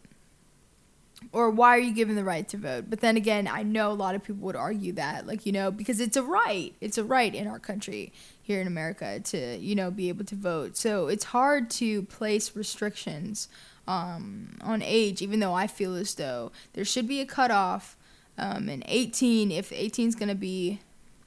Or 1.31 1.49
why 1.49 1.75
are 1.75 1.79
you 1.79 1.93
given 1.93 2.15
the 2.15 2.23
right 2.23 2.47
to 2.49 2.57
vote? 2.57 2.85
But 2.89 2.99
then 3.01 3.17
again, 3.17 3.47
I 3.47 3.63
know 3.63 3.91
a 3.91 3.93
lot 3.93 4.15
of 4.15 4.23
people 4.23 4.43
would 4.43 4.55
argue 4.55 4.93
that, 4.93 5.25
like, 5.25 5.45
you 5.45 5.51
know, 5.51 5.71
because 5.71 5.99
it's 5.99 6.17
a 6.17 6.23
right. 6.23 6.73
It's 6.81 6.97
a 6.97 7.03
right 7.03 7.33
in 7.33 7.47
our 7.47 7.59
country 7.59 8.11
here 8.41 8.61
in 8.61 8.67
America 8.67 9.19
to, 9.19 9.57
you 9.57 9.75
know, 9.75 9.89
be 9.89 10.09
able 10.09 10.25
to 10.25 10.35
vote. 10.35 10.77
So 10.77 11.07
it's 11.07 11.25
hard 11.25 11.69
to 11.71 12.03
place 12.03 12.55
restrictions 12.55 13.47
um, 13.87 14.57
on 14.61 14.81
age, 14.81 15.21
even 15.21 15.39
though 15.39 15.53
I 15.53 15.67
feel 15.67 15.95
as 15.95 16.13
though 16.15 16.51
there 16.73 16.85
should 16.85 17.07
be 17.07 17.21
a 17.21 17.25
cutoff. 17.25 17.97
Um, 18.37 18.67
and 18.67 18.83
18, 18.87 19.51
if 19.51 19.71
18 19.71 20.07
is 20.07 20.15
going 20.15 20.29
to 20.29 20.35
be 20.35 20.79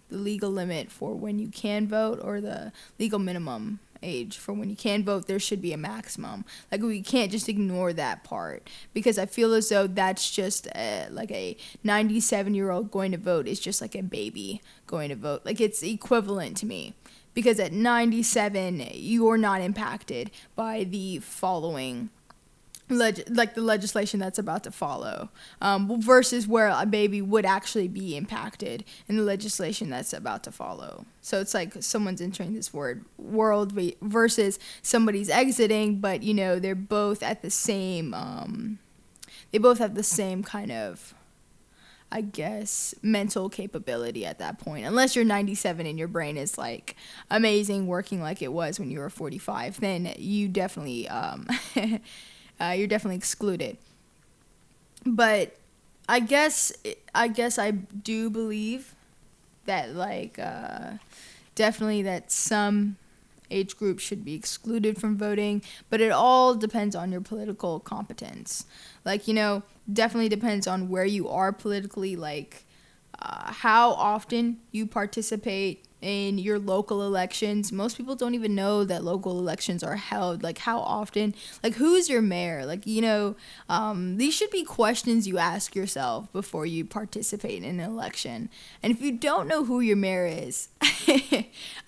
the 0.09 0.17
legal 0.17 0.51
limit 0.51 0.91
for 0.91 1.15
when 1.15 1.39
you 1.39 1.49
can 1.49 1.87
vote 1.87 2.21
or 2.23 2.41
the 2.41 2.73
legal 2.99 3.19
minimum 3.19 3.79
age 4.07 4.39
for 4.39 4.53
when 4.53 4.71
you 4.71 4.77
can 4.77 5.05
vote, 5.05 5.27
there 5.27 5.39
should 5.39 5.61
be 5.61 5.73
a 5.73 5.77
maximum. 5.77 6.45
Like 6.71 6.83
we 6.83 7.03
can't 7.03 7.31
just 7.33 7.49
ignore 7.49 7.93
that 7.93 8.25
part 8.25 8.71
because 8.95 9.19
I 9.19 9.27
feel 9.27 9.53
as 9.53 9.69
though 9.69 9.87
that's 9.87 10.31
just 10.31 10.69
a, 10.75 11.09
like 11.11 11.31
a 11.31 11.57
97 11.85 12.55
year 12.55 12.71
old 12.71 12.91
going 12.91 13.13
to 13.13 13.19
vote 13.19 13.47
is 13.47 13.61
just 13.61 13.81
like 13.81 13.95
a 13.95 14.03
baby 14.03 14.63
going 14.87 15.11
to 15.11 15.17
vote. 15.17 15.43
Like 15.45 15.61
it's 15.61 15.83
equivalent 15.83 16.57
to 16.59 16.67
me 16.67 16.95
because 17.35 17.61
at 17.61 17.73
97 17.73 18.89
you're 18.93 19.37
not 19.37 19.61
impacted 19.61 20.31
by 20.55 20.85
the 20.85 21.19
following 21.19 22.11
leg- 22.89 23.25
like 23.31 23.55
the 23.55 23.61
legislation 23.61 24.21
that's 24.21 24.39
about 24.39 24.65
to 24.65 24.71
follow 24.71 25.31
um, 25.61 26.01
versus 26.01 26.47
where 26.47 26.69
a 26.69 26.87
baby 26.87 27.21
would 27.21 27.45
actually 27.45 27.89
be 27.89 28.17
impacted 28.17 28.85
in 29.09 29.17
the 29.17 29.23
legislation 29.23 29.91
that's 29.91 30.13
about 30.13 30.45
to 30.45 30.53
follow 30.53 31.05
so 31.21 31.41
it's 31.41 31.55
like 31.55 31.75
someone's 31.81 32.21
entering 32.21 32.55
this 32.55 32.73
word 32.73 33.05
world 33.19 33.73
versus 34.01 34.59
somebody's 34.83 35.31
exiting 35.31 35.99
but 35.99 36.23
you 36.23 36.35
know 36.35 36.59
they're 36.59 36.75
both 36.75 37.23
at 37.23 37.43
the 37.43 37.51
same 37.51 38.15
um, 38.15 38.79
they 39.51 39.59
both 39.59 39.79
have 39.79 39.95
the 39.95 40.03
same 40.03 40.43
kind 40.43 40.73
of 40.73 41.15
I 42.11 42.21
guess 42.21 42.95
mental 43.03 43.49
capability 43.49 44.25
at 44.25 44.39
that 44.39 44.59
point. 44.59 44.87
Unless 44.87 45.17
you're 45.17 45.25
97 45.25 45.87
and 45.87 45.99
your 45.99 46.07
brain 46.07 46.37
is 46.37 46.57
like 46.57 46.95
amazing, 47.31 47.89
working 47.89 48.23
like 48.23 48.43
it 48.43 48.53
was 48.53 48.79
when 48.79 48.91
you 48.91 49.01
were 49.01 49.11
45, 49.11 49.81
then 49.81 50.15
you 50.17 50.47
definitely 50.47 51.09
um, 51.09 51.49
uh, 52.61 52.75
you're 52.77 52.87
definitely 52.87 53.17
excluded. 53.17 53.77
But 55.05 55.57
I 56.09 56.21
guess 56.21 56.73
I 57.15 57.29
guess 57.29 57.59
I 57.59 57.71
do 57.71 58.31
believe 58.31 58.95
that 59.67 59.95
like 59.95 60.39
uh, 60.39 60.93
definitely 61.55 62.03
that 62.03 62.31
some 62.31 62.97
age 63.51 63.77
groups 63.77 64.03
should 64.03 64.25
be 64.25 64.35
excluded 64.35 64.99
from 64.99 65.17
voting, 65.17 65.63
but 65.89 66.01
it 66.01 66.11
all 66.11 66.55
depends 66.55 66.97
on 66.97 67.13
your 67.13 67.21
political 67.21 67.81
competence. 67.81 68.67
Like 69.05 69.29
you 69.29 69.35
know, 69.35 69.63
definitely 69.93 70.29
depends 70.29 70.67
on 70.67 70.89
where 70.89 71.05
you 71.05 71.29
are 71.29 71.53
politically, 71.53 72.17
like 72.17 72.65
uh, 73.21 73.53
how 73.53 73.93
often 73.93 74.59
you 74.73 74.87
participate 74.87 75.85
in 76.07 76.39
your 76.39 76.61
local 76.61 77.03
elections. 77.03 77.73
Most 77.73 77.97
people 77.97 78.15
don't 78.15 78.37
even 78.37 78.55
know 78.55 78.85
that 78.85 79.03
local 79.03 79.41
elections 79.41 79.83
are 79.83 79.97
held. 79.97 80.41
Like, 80.41 80.59
how 80.59 80.79
often? 80.79 81.35
Like, 81.65 81.75
who's 81.75 82.09
your 82.09 82.23
mayor? 82.23 82.65
Like, 82.65 82.87
you 82.87 83.03
know, 83.03 83.35
um, 83.69 84.17
these 84.17 84.33
should 84.33 84.53
be 84.53 84.63
questions 84.63 85.27
you 85.27 85.39
ask 85.39 85.75
yourself 85.75 86.33
before 86.33 86.65
you 86.65 86.85
participate 86.85 87.65
in 87.65 87.81
an 87.81 87.91
election. 87.91 88.49
And 88.85 88.93
if 88.93 89.03
you 89.03 89.11
don't 89.11 89.49
know 89.49 89.65
who 89.65 89.81
your 89.81 89.97
mayor 89.97 90.27
is, 90.27 90.69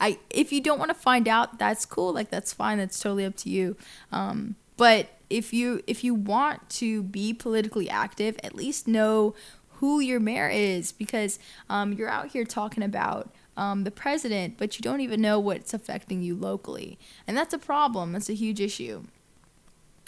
I 0.01 0.19
if 0.31 0.53
you 0.53 0.61
don't 0.61 0.81
want 0.81 0.89
to 0.89 0.97
find 0.97 1.29
out, 1.29 1.61
that's 1.61 1.87
cool. 1.87 2.13
Like, 2.13 2.31
that's 2.31 2.53
fine. 2.53 2.79
That's 2.79 2.99
totally 2.99 3.25
up 3.25 3.37
to 3.37 3.51
you. 3.51 3.77
Um, 4.11 4.57
but 4.77 5.11
if 5.31 5.53
you 5.53 5.81
if 5.87 6.03
you 6.03 6.13
want 6.15 6.69
to 6.71 7.05
be 7.05 7.33
politically 7.33 7.89
active, 7.89 8.37
at 8.43 8.57
least 8.57 8.89
know 8.89 9.37
who 9.79 10.01
your 10.01 10.19
mayor 10.19 10.49
is 10.49 10.91
because 10.91 11.39
um, 11.71 11.93
you're 11.93 12.09
out 12.09 12.29
here 12.29 12.45
talking 12.45 12.83
about 12.83 13.33
um, 13.59 13.83
the 13.83 13.91
president, 13.91 14.57
but 14.57 14.79
you 14.79 14.83
don't 14.83 15.01
even 15.01 15.21
know 15.21 15.41
what's 15.41 15.75
affecting 15.75 16.23
you 16.23 16.37
locally. 16.37 16.97
And 17.27 17.37
that's 17.37 17.53
a 17.53 17.59
problem. 17.59 18.13
That's 18.13 18.31
a 18.31 18.35
huge 18.35 18.61
issue. 18.61 19.03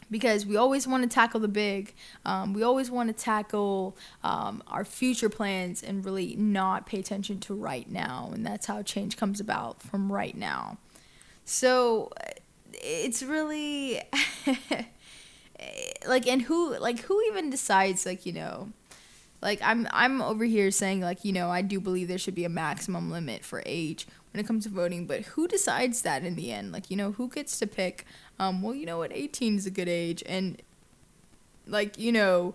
Because 0.08 0.46
we 0.46 0.56
always 0.56 0.86
want 0.86 1.02
to 1.02 1.08
tackle 1.08 1.40
the 1.40 1.48
big, 1.48 1.94
um, 2.24 2.52
we 2.52 2.62
always 2.62 2.90
want 2.90 3.14
to 3.16 3.24
tackle 3.24 3.96
um, 4.24 4.62
our 4.66 4.84
future 4.84 5.28
plans 5.28 5.82
and 5.82 6.04
really 6.04 6.34
not 6.36 6.86
pay 6.86 6.98
attention 6.98 7.38
to 7.40 7.54
right 7.54 7.88
now. 7.90 8.30
And 8.32 8.46
that's 8.46 8.66
how 8.66 8.82
change 8.82 9.16
comes 9.16 9.40
about 9.40 9.82
from 9.82 10.12
right 10.12 10.36
now. 10.36 10.78
So 11.44 12.12
it's 12.72 13.22
really 13.22 14.00
like, 16.06 16.26
and 16.26 16.42
who, 16.42 16.76
like, 16.78 17.00
who 17.00 17.20
even 17.28 17.50
decides, 17.50 18.06
like, 18.06 18.26
you 18.26 18.32
know, 18.32 18.70
like 19.42 19.60
I'm 19.62 19.88
I'm 19.90 20.20
over 20.20 20.44
here 20.44 20.70
saying 20.70 21.00
like 21.00 21.24
you 21.24 21.32
know 21.32 21.50
I 21.50 21.62
do 21.62 21.80
believe 21.80 22.08
there 22.08 22.18
should 22.18 22.34
be 22.34 22.44
a 22.44 22.50
maximum 22.50 23.10
limit 23.10 23.44
for 23.44 23.62
age 23.66 24.06
when 24.32 24.42
it 24.42 24.46
comes 24.46 24.64
to 24.64 24.70
voting, 24.70 25.06
but 25.06 25.22
who 25.22 25.48
decides 25.48 26.02
that 26.02 26.24
in 26.24 26.36
the 26.36 26.52
end? 26.52 26.72
Like 26.72 26.90
you 26.90 26.96
know 26.96 27.12
who 27.12 27.28
gets 27.28 27.58
to 27.58 27.66
pick? 27.66 28.04
Um, 28.38 28.62
well, 28.62 28.74
you 28.74 28.86
know 28.86 28.98
what, 28.98 29.12
18 29.12 29.56
is 29.56 29.66
a 29.66 29.70
good 29.70 29.88
age, 29.88 30.22
and 30.26 30.60
like 31.66 31.98
you 31.98 32.12
know 32.12 32.54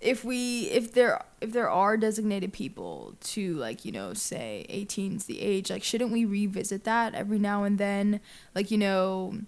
if 0.00 0.24
we 0.24 0.64
if 0.64 0.92
there 0.92 1.24
if 1.40 1.52
there 1.52 1.70
are 1.70 1.96
designated 1.96 2.52
people 2.52 3.14
to 3.20 3.54
like 3.54 3.84
you 3.84 3.92
know 3.92 4.12
say 4.14 4.66
18 4.68 5.16
is 5.16 5.24
the 5.24 5.40
age 5.40 5.70
like 5.70 5.82
shouldn't 5.82 6.12
we 6.12 6.24
revisit 6.24 6.84
that 6.84 7.14
every 7.14 7.38
now 7.38 7.64
and 7.64 7.78
then 7.78 8.20
like 8.54 8.70
you 8.70 8.78
know 8.78 9.38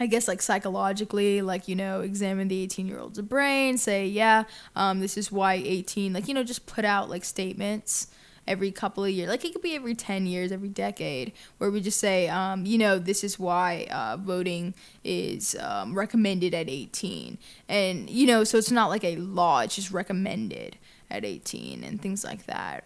I 0.00 0.06
guess 0.06 0.26
like 0.26 0.40
psychologically, 0.40 1.42
like 1.42 1.68
you 1.68 1.76
know, 1.76 2.00
examine 2.00 2.48
the 2.48 2.62
18 2.62 2.86
year 2.88 2.98
old's 2.98 3.20
brain, 3.20 3.76
say, 3.76 4.06
yeah, 4.06 4.44
um, 4.74 5.00
this 5.00 5.18
is 5.18 5.30
why 5.30 5.54
18, 5.54 6.14
like 6.14 6.26
you 6.26 6.32
know, 6.32 6.42
just 6.42 6.64
put 6.64 6.86
out 6.86 7.10
like 7.10 7.22
statements 7.22 8.06
every 8.48 8.72
couple 8.72 9.04
of 9.04 9.10
years, 9.10 9.28
like 9.28 9.44
it 9.44 9.52
could 9.52 9.60
be 9.60 9.76
every 9.76 9.94
10 9.94 10.26
years, 10.26 10.50
every 10.52 10.70
decade, 10.70 11.32
where 11.58 11.70
we 11.70 11.82
just 11.82 12.00
say, 12.00 12.28
um, 12.28 12.64
you 12.64 12.78
know, 12.78 12.98
this 12.98 13.22
is 13.22 13.38
why 13.38 13.86
uh, 13.90 14.16
voting 14.16 14.74
is 15.04 15.54
um, 15.60 15.94
recommended 15.94 16.54
at 16.54 16.70
18, 16.70 17.36
and 17.68 18.08
you 18.08 18.26
know, 18.26 18.42
so 18.42 18.56
it's 18.56 18.70
not 18.70 18.88
like 18.88 19.04
a 19.04 19.16
law; 19.16 19.60
it's 19.60 19.76
just 19.76 19.90
recommended 19.90 20.78
at 21.10 21.26
18 21.26 21.84
and 21.84 22.00
things 22.00 22.24
like 22.24 22.46
that. 22.46 22.84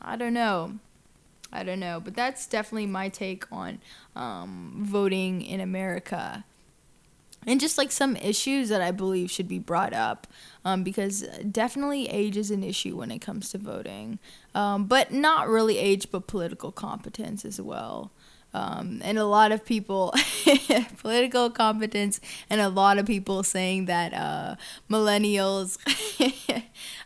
I 0.00 0.16
don't 0.16 0.34
know. 0.34 0.78
I 1.54 1.62
don't 1.62 1.80
know, 1.80 2.00
but 2.00 2.14
that's 2.14 2.46
definitely 2.46 2.86
my 2.86 3.08
take 3.08 3.50
on 3.52 3.78
um, 4.16 4.74
voting 4.80 5.40
in 5.42 5.60
America. 5.60 6.44
And 7.46 7.60
just 7.60 7.78
like 7.78 7.92
some 7.92 8.16
issues 8.16 8.70
that 8.70 8.80
I 8.80 8.90
believe 8.90 9.30
should 9.30 9.48
be 9.48 9.58
brought 9.58 9.92
up, 9.92 10.26
um, 10.64 10.82
because 10.82 11.22
definitely 11.50 12.08
age 12.08 12.36
is 12.36 12.50
an 12.50 12.64
issue 12.64 12.96
when 12.96 13.10
it 13.10 13.18
comes 13.18 13.50
to 13.50 13.58
voting, 13.58 14.18
um, 14.54 14.86
but 14.86 15.12
not 15.12 15.48
really 15.48 15.78
age, 15.78 16.10
but 16.10 16.26
political 16.26 16.72
competence 16.72 17.44
as 17.44 17.60
well. 17.60 18.10
Um, 18.54 19.00
and 19.02 19.18
a 19.18 19.24
lot 19.24 19.50
of 19.50 19.64
people, 19.64 20.14
political 20.98 21.50
competence, 21.50 22.20
and 22.48 22.60
a 22.60 22.68
lot 22.68 22.98
of 22.98 23.06
people 23.06 23.42
saying 23.42 23.86
that 23.86 24.14
uh, 24.14 24.54
millennials 24.88 25.76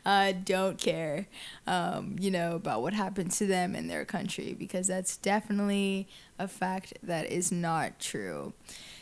uh, 0.07 0.32
don't 0.44 0.76
care, 0.76 1.26
um, 1.66 2.16
you 2.20 2.30
know, 2.30 2.55
about 2.57 2.82
what 2.82 2.92
happens 2.92 3.38
to 3.38 3.46
them 3.46 3.74
in 3.74 3.88
their 3.88 4.05
country, 4.05 4.55
because 4.59 4.88
that's 4.88 5.16
definitely 5.16 6.07
a 6.38 6.46
fact 6.46 6.92
that 7.03 7.32
is 7.32 7.51
not 7.51 7.99
true. 7.99 8.53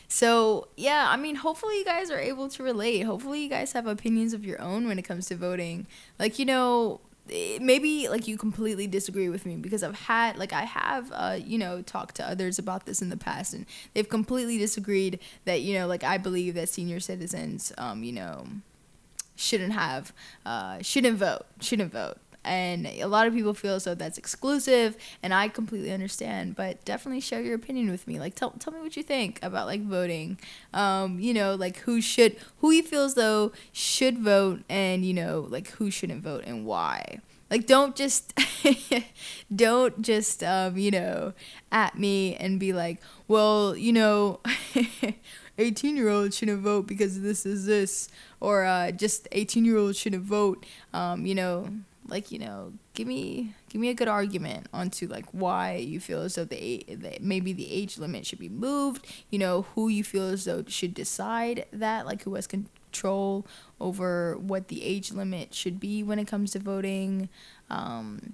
So, 0.07 0.69
yeah, 0.77 1.07
I 1.09 1.17
mean, 1.17 1.35
hopefully 1.35 1.79
you 1.79 1.85
guys 1.85 2.09
are 2.09 2.19
able 2.19 2.47
to 2.49 2.63
relate. 2.63 3.01
Hopefully 3.01 3.43
you 3.43 3.49
guys 3.49 3.73
have 3.73 3.87
opinions 3.87 4.33
of 4.33 4.45
your 4.45 4.61
own 4.61 4.87
when 4.87 4.97
it 4.97 5.01
comes 5.01 5.25
to 5.27 5.35
voting. 5.35 5.85
Like, 6.17 6.39
you 6.39 6.45
know, 6.45 7.01
maybe 7.29 8.07
like 8.09 8.27
you 8.27 8.37
completely 8.37 8.87
disagree 8.87 9.29
with 9.29 9.45
me 9.45 9.55
because 9.55 9.83
I've 9.83 9.99
had 9.99 10.37
like 10.37 10.53
I 10.53 10.63
have 10.63 11.11
uh 11.13 11.37
you 11.43 11.57
know 11.57 11.81
talked 11.81 12.15
to 12.17 12.29
others 12.29 12.59
about 12.59 12.85
this 12.85 13.01
in 13.01 13.09
the 13.09 13.17
past 13.17 13.53
and 13.53 13.65
they've 13.93 14.07
completely 14.07 14.57
disagreed 14.57 15.19
that 15.45 15.61
you 15.61 15.77
know 15.77 15.87
like 15.87 16.03
I 16.03 16.17
believe 16.17 16.53
that 16.55 16.69
senior 16.69 16.99
citizens 16.99 17.71
um 17.77 18.03
you 18.03 18.13
know 18.13 18.47
shouldn't 19.35 19.73
have 19.73 20.13
uh 20.45 20.81
shouldn't 20.81 21.17
vote 21.17 21.45
shouldn't 21.59 21.91
vote 21.91 22.17
and 22.47 22.87
a 22.87 23.05
lot 23.05 23.27
of 23.27 23.33
people 23.33 23.53
feel 23.53 23.79
though 23.79 23.93
that's 23.93 24.17
exclusive 24.17 24.97
and 25.21 25.33
i 25.33 25.47
completely 25.47 25.91
understand 25.91 26.55
but 26.55 26.83
definitely 26.85 27.21
share 27.21 27.41
your 27.41 27.55
opinion 27.55 27.89
with 27.91 28.07
me. 28.07 28.19
Like 28.19 28.35
tell, 28.35 28.51
tell 28.51 28.73
me 28.73 28.79
what 28.79 28.97
you 28.97 29.03
think 29.03 29.39
about 29.41 29.67
like 29.67 29.81
voting. 29.81 30.39
Um, 30.73 31.19
you 31.19 31.33
know 31.33 31.55
like 31.55 31.77
who 31.79 32.01
should 32.01 32.35
who 32.57 32.71
you 32.71 32.83
feel 32.83 33.03
as 33.03 33.13
though 33.13 33.51
should 33.71 34.17
vote 34.17 34.61
and 34.69 35.05
you 35.05 35.13
know 35.13 35.47
like 35.49 35.69
who 35.71 35.91
shouldn't 35.91 36.23
vote 36.23 36.43
and 36.45 36.65
why. 36.65 37.19
Like 37.49 37.65
don't 37.65 37.95
just 37.95 38.33
don't 39.55 40.01
just 40.01 40.43
um 40.43 40.77
you 40.77 40.91
know 40.91 41.33
at 41.71 41.97
me 41.97 42.35
and 42.35 42.59
be 42.59 42.73
like 42.73 42.99
well 43.27 43.75
you 43.75 43.93
know 43.93 44.41
18 45.57 45.95
year 45.95 46.09
olds 46.09 46.37
shouldn't 46.37 46.61
vote 46.61 46.87
because 46.87 47.21
this 47.21 47.45
is 47.45 47.65
this 47.65 48.09
or 48.39 48.63
uh, 48.65 48.91
just 48.91 49.27
18 49.31 49.65
year 49.65 49.77
olds 49.77 49.97
shouldn't 49.97 50.23
vote. 50.23 50.65
Um 50.93 51.25
you 51.25 51.35
know 51.35 51.69
like 52.07 52.31
you 52.31 52.39
know 52.39 52.73
give 52.93 53.07
me 53.07 53.53
give 53.69 53.81
me 53.81 53.89
a 53.89 53.93
good 53.93 54.07
argument 54.07 54.67
onto 54.73 55.07
like 55.07 55.25
why 55.31 55.75
you 55.75 55.99
feel 55.99 56.21
as 56.21 56.35
though 56.35 56.45
the, 56.45 56.85
the 56.87 57.17
maybe 57.21 57.53
the 57.53 57.71
age 57.71 57.97
limit 57.97 58.25
should 58.25 58.39
be 58.39 58.49
moved 58.49 59.05
you 59.29 59.39
know 59.39 59.63
who 59.75 59.87
you 59.87 60.03
feel 60.03 60.29
as 60.29 60.45
though 60.45 60.63
should 60.67 60.93
decide 60.93 61.65
that 61.71 62.05
like 62.05 62.23
who 62.23 62.35
has 62.35 62.47
control 62.47 63.45
over 63.79 64.37
what 64.37 64.67
the 64.69 64.83
age 64.83 65.11
limit 65.11 65.53
should 65.53 65.79
be 65.79 66.03
when 66.03 66.19
it 66.19 66.27
comes 66.27 66.51
to 66.51 66.59
voting 66.59 67.29
um, 67.69 68.33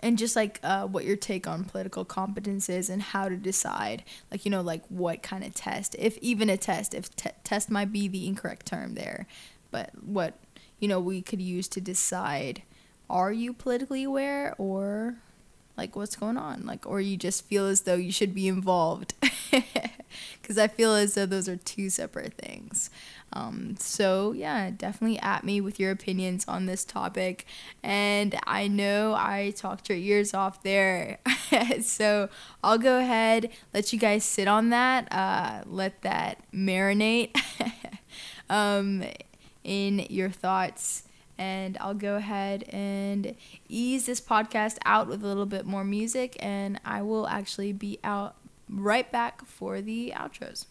and 0.00 0.18
just 0.18 0.36
like 0.36 0.60
uh, 0.62 0.86
what 0.86 1.04
your 1.04 1.16
take 1.16 1.46
on 1.46 1.64
political 1.64 2.04
competence 2.04 2.68
is 2.68 2.90
and 2.90 3.02
how 3.02 3.28
to 3.28 3.36
decide 3.36 4.04
like 4.30 4.44
you 4.44 4.50
know 4.50 4.60
like 4.60 4.84
what 4.88 5.22
kind 5.22 5.44
of 5.44 5.54
test 5.54 5.94
if 5.98 6.16
even 6.18 6.50
a 6.50 6.56
test 6.56 6.94
if 6.94 7.14
te- 7.16 7.30
test 7.44 7.70
might 7.70 7.92
be 7.92 8.08
the 8.08 8.26
incorrect 8.26 8.66
term 8.66 8.94
there 8.94 9.26
but 9.70 9.90
what 10.02 10.38
you 10.78 10.88
know 10.88 11.00
we 11.00 11.22
could 11.22 11.40
use 11.40 11.68
to 11.68 11.80
decide 11.80 12.62
are 13.10 13.32
you 13.32 13.52
politically 13.52 14.04
aware 14.04 14.54
or 14.58 15.16
like 15.76 15.94
what's 15.94 16.16
going 16.16 16.36
on? 16.36 16.66
Like 16.66 16.86
or 16.86 17.00
you 17.00 17.16
just 17.16 17.44
feel 17.44 17.66
as 17.66 17.82
though 17.82 17.94
you 17.94 18.12
should 18.12 18.34
be 18.34 18.48
involved? 18.48 19.14
Because 20.40 20.56
i 20.58 20.66
feel 20.66 20.94
as 20.94 21.14
though 21.14 21.26
those 21.26 21.48
are 21.48 21.56
two 21.56 21.90
separate 21.90 22.34
things. 22.34 22.90
Um, 23.32 23.76
so 23.78 24.32
yeah 24.32 24.70
definitely 24.70 25.18
at 25.20 25.44
me 25.44 25.60
with 25.60 25.78
your 25.78 25.90
opinions 25.90 26.46
on 26.48 26.66
this 26.66 26.84
topic. 26.84 27.46
And 27.82 28.34
i 28.46 28.66
know 28.66 29.14
i 29.16 29.52
talked 29.56 29.88
your 29.88 29.98
ears 29.98 30.34
off 30.34 30.62
there. 30.62 31.18
So 31.82 32.28
i'll 32.64 32.78
go 32.78 32.98
ahead 32.98 33.50
let 33.74 33.92
you 33.92 33.98
guys 33.98 34.24
sit 34.24 34.48
on 34.48 34.70
that 34.70 35.12
uh, 35.12 35.62
let 35.66 36.02
that 36.02 36.42
marinate. 36.52 37.36
Um, 38.50 39.04
in 39.62 40.06
your 40.08 40.30
thoughts 40.30 41.02
and 41.38 41.78
I'll 41.80 41.94
go 41.94 42.16
ahead 42.16 42.64
and 42.70 43.34
ease 43.68 44.06
this 44.06 44.20
podcast 44.20 44.78
out 44.84 45.06
with 45.06 45.22
a 45.22 45.26
little 45.26 45.46
bit 45.46 45.64
more 45.64 45.84
music, 45.84 46.36
and 46.40 46.80
I 46.84 47.02
will 47.02 47.26
actually 47.28 47.72
be 47.72 47.98
out 48.02 48.34
right 48.68 49.10
back 49.10 49.44
for 49.46 49.80
the 49.80 50.12
outros. 50.14 50.66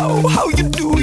How, 0.00 0.48
you 0.56 0.64
do 0.70 0.99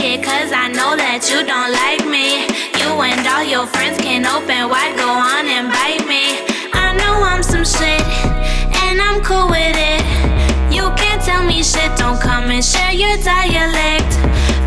it, 0.00 0.22
cause 0.22 0.50
I 0.52 0.68
know 0.68 0.96
that 0.96 1.26
you 1.30 1.42
don't 1.42 1.72
like 1.74 2.04
me. 2.06 2.46
You 2.78 2.90
and 3.02 3.22
all 3.26 3.44
your 3.44 3.66
friends 3.66 3.98
can 3.98 4.26
open 4.26 4.70
wide, 4.70 4.94
go 4.96 5.08
on 5.08 5.44
and 5.46 5.68
bite 5.68 6.06
me. 6.06 6.38
I 6.72 6.94
know 6.98 7.22
I'm 7.22 7.42
some 7.42 7.66
shit, 7.66 8.02
and 8.86 9.02
I'm 9.02 9.22
cool 9.22 9.50
with 9.50 9.76
it. 9.76 10.02
You 10.70 10.90
can't 10.94 11.22
tell 11.22 11.42
me 11.42 11.62
shit, 11.62 11.90
don't 11.98 12.20
come 12.20 12.50
and 12.50 12.64
share 12.64 12.92
your 12.92 13.16
dialect. 13.22 14.12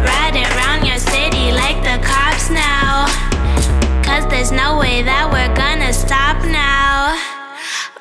Riding 0.04 0.48
around 0.58 0.86
your 0.86 1.00
city 1.00 1.52
like 1.56 1.80
the 1.84 1.98
cops 2.04 2.50
now. 2.50 3.08
Cause 4.04 4.28
there's 4.28 4.52
no 4.52 4.78
way 4.78 5.02
that 5.02 5.30
we're 5.32 5.54
gonna 5.56 5.94
stop 5.94 6.38
now. 6.46 7.16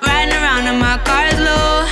Riding 0.02 0.34
around 0.34 0.66
in 0.66 0.78
my 0.80 0.98
car's 1.06 1.38
low. 1.38 1.86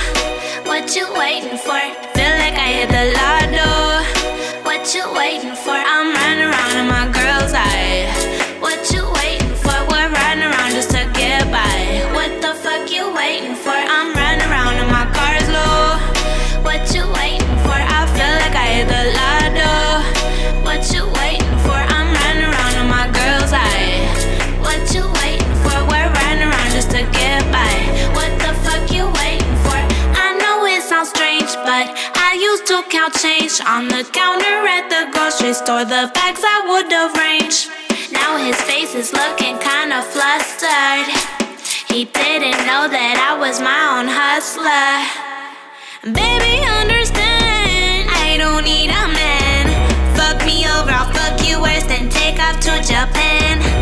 What 0.67 0.95
you 0.95 1.05
waiting 1.15 1.57
for? 1.57 1.79
Feel 2.15 2.33
like 2.41 2.57
I 2.57 2.69
hit 2.83 2.89
the 2.89 3.05
lotto. 3.15 3.38
What 4.89 4.95
you 4.95 5.13
waiting 5.13 5.53
for? 5.53 5.69
I'm 5.69 6.15
running 6.15 6.45
around 6.49 6.75
in 6.75 6.87
my 6.87 7.05
girl's 7.13 7.53
eye. 7.53 8.09
What 8.59 8.91
you 8.91 9.05
count 33.09 33.21
change 33.21 33.61
on 33.65 33.87
the 33.87 34.03
counter 34.11 34.67
at 34.67 34.89
the 34.89 35.11
grocery 35.11 35.53
store. 35.53 35.85
The 35.85 36.11
bags 36.13 36.41
I 36.43 36.59
would 36.67 36.91
arrange. 36.91 37.67
Now 38.11 38.37
his 38.37 38.59
face 38.61 38.95
is 38.95 39.13
looking 39.13 39.57
kinda 39.59 40.01
flustered. 40.01 41.07
He 41.87 42.05
didn't 42.05 42.65
know 42.65 42.87
that 42.87 43.15
I 43.29 43.37
was 43.39 43.59
my 43.61 43.99
own 43.99 44.07
hustler. 44.07 45.05
Baby, 46.03 46.65
understand, 46.81 48.09
I 48.09 48.37
don't 48.37 48.63
need 48.63 48.89
a 48.89 49.07
man. 49.07 49.65
Fuck 50.15 50.45
me 50.45 50.65
over, 50.65 50.91
I'll 50.91 51.11
fuck 51.13 51.47
you 51.47 51.61
worse, 51.61 51.83
then 51.83 52.09
take 52.09 52.39
off 52.39 52.59
to 52.61 52.81
Japan. 52.81 53.78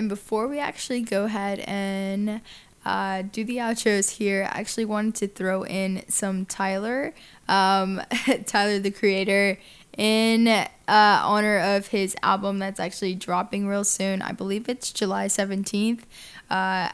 And 0.00 0.08
before 0.08 0.48
we 0.48 0.58
actually 0.58 1.02
go 1.02 1.24
ahead 1.24 1.58
and 1.60 2.40
uh, 2.86 3.20
do 3.20 3.44
the 3.44 3.58
outros 3.58 4.12
here, 4.12 4.48
I 4.50 4.60
actually 4.60 4.86
wanted 4.86 5.14
to 5.16 5.28
throw 5.28 5.62
in 5.62 6.04
some 6.08 6.46
Tyler, 6.46 7.12
um, 7.46 8.00
Tyler 8.46 8.78
the 8.78 8.90
Creator, 8.90 9.58
in 9.98 10.48
uh, 10.48 10.66
honor 10.88 11.58
of 11.58 11.88
his 11.88 12.16
album 12.22 12.58
that's 12.58 12.80
actually 12.80 13.14
dropping 13.14 13.66
real 13.66 13.84
soon. 13.84 14.22
I 14.22 14.32
believe 14.32 14.70
it's 14.70 14.90
July 14.90 15.26
17th. 15.26 16.04
Uh, 16.48 16.88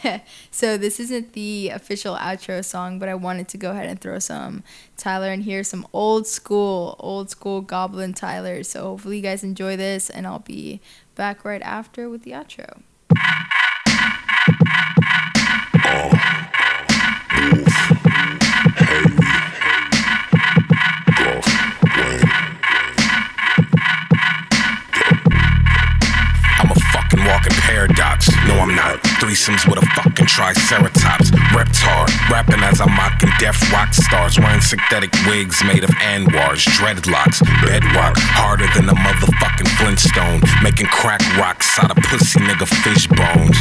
so 0.52 0.78
this 0.78 1.00
isn't 1.00 1.32
the 1.32 1.70
official 1.70 2.14
outro 2.14 2.64
song, 2.64 3.00
but 3.00 3.08
I 3.08 3.16
wanted 3.16 3.48
to 3.48 3.58
go 3.58 3.72
ahead 3.72 3.88
and 3.88 4.00
throw 4.00 4.20
some 4.20 4.62
Tyler 4.96 5.32
in 5.32 5.40
here, 5.40 5.64
some 5.64 5.84
old 5.92 6.28
school, 6.28 6.94
old 7.00 7.28
school 7.28 7.60
Goblin 7.60 8.14
Tyler. 8.14 8.62
So 8.62 8.82
hopefully 8.84 9.16
you 9.16 9.22
guys 9.22 9.42
enjoy 9.42 9.76
this, 9.76 10.08
and 10.08 10.26
I'll 10.28 10.38
be 10.38 10.80
back 11.14 11.44
right 11.44 11.62
after 11.62 12.08
with 12.08 12.22
the 12.22 12.32
outro. 12.32 12.82
I'm 26.58 26.70
a 26.70 26.74
fucking 26.74 27.24
walking 27.24 27.52
paradox. 27.52 28.30
No, 28.46 28.60
I'm 28.60 28.74
not. 28.74 29.11
Threesomes 29.22 29.62
with 29.70 29.78
a 29.78 29.86
fucking 29.94 30.26
triceratops. 30.26 31.30
Reptar, 31.54 32.10
rapping 32.28 32.58
as 32.66 32.80
I'm 32.80 32.90
mocking 32.90 33.30
deaf 33.38 33.54
rock 33.72 33.94
stars. 33.94 34.38
Wearing 34.38 34.60
synthetic 34.60 35.14
wigs 35.30 35.62
made 35.62 35.84
of 35.84 35.90
anwars, 36.02 36.66
dreadlocks, 36.74 37.38
bedrock. 37.62 38.18
Harder 38.34 38.66
than 38.74 38.90
a 38.90 38.96
motherfucking 38.98 39.70
Flintstone. 39.78 40.42
Making 40.60 40.86
crack 40.90 41.22
rocks 41.38 41.78
out 41.78 41.96
of 41.96 42.02
pussy 42.04 42.40
nigga 42.40 42.66
fish 42.66 43.06
bones. 43.06 43.56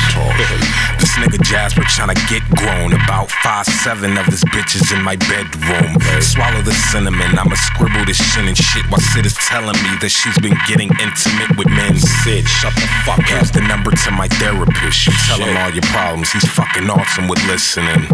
this 1.00 1.14
nigga 1.22 1.38
Jasper 1.46 1.86
tryna 1.86 2.18
get 2.28 2.42
grown. 2.58 2.94
About 2.98 3.30
five, 3.30 3.66
seven 3.86 4.18
of 4.18 4.26
his 4.26 4.44
bitches 4.50 4.92
in 4.92 5.04
my 5.04 5.16
bedroom. 5.30 5.96
Swallow 6.20 6.66
the 6.66 6.74
cinnamon, 6.90 7.38
I'ma 7.38 7.56
scribble 7.56 8.04
this 8.06 8.18
shit 8.18 8.50
and 8.50 8.58
shit 8.58 8.90
while 8.90 9.00
Sid 9.14 9.26
is 9.26 9.38
telling 9.46 9.78
me 9.86 9.94
that 10.02 10.10
she's 10.10 10.38
been 10.42 10.58
getting 10.68 10.90
intimate 10.98 11.54
with 11.56 11.70
men. 11.70 11.96
Sid, 11.96 12.50
shut 12.50 12.74
the 12.74 12.90
fuck 13.06 13.22
up. 13.22 13.30
Here's 13.30 13.52
the 13.52 13.62
number 13.62 13.92
to 13.92 14.12
my 14.12 14.28
therapist. 14.28 15.08
You 15.08 15.14
tell 15.28 15.40
him 15.40 15.51
all 15.58 15.72
your 15.72 15.84
problems. 15.84 16.32
He's 16.32 16.46
fucking 16.46 16.90
awesome 16.90 17.28
with 17.28 17.44
listening. 17.48 18.08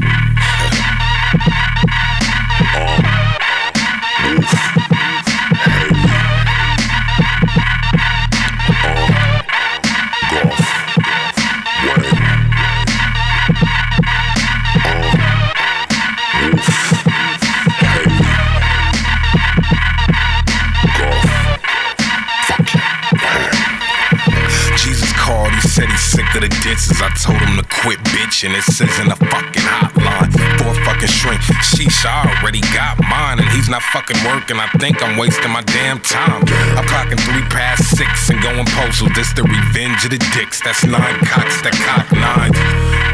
Bitching. 28.37 28.57
It 28.57 28.63
says 28.63 28.99
in 28.99 29.09
the 29.09 29.15
fucking 29.15 29.63
hotline 29.63 30.31
for 30.57 30.69
a 30.69 30.85
fucking 30.85 31.09
shrink. 31.09 31.41
Sheesh, 31.61 32.05
I 32.05 32.37
already 32.37 32.61
got 32.73 32.99
mine, 32.99 33.39
and 33.39 33.49
he's 33.49 33.69
not 33.69 33.81
fucking 33.93 34.17
working. 34.25 34.57
I 34.57 34.67
think 34.79 35.01
I'm 35.03 35.17
wasting 35.17 35.51
my 35.51 35.61
damn 35.61 35.99
time. 35.99 36.43
I'm 36.77 36.85
clocking 36.85 37.19
three 37.19 37.43
past 37.49 37.97
six 37.97 38.29
and 38.29 38.41
going 38.41 38.65
postal. 38.77 39.09
This 39.15 39.33
the 39.33 39.43
revenge 39.43 40.05
of 40.05 40.11
the 40.11 40.21
dicks. 40.33 40.61
That's 40.61 40.83
nine 40.85 41.17
cocks 41.25 41.61
that 41.61 41.73
cock 41.85 42.11
nines. 42.13 42.57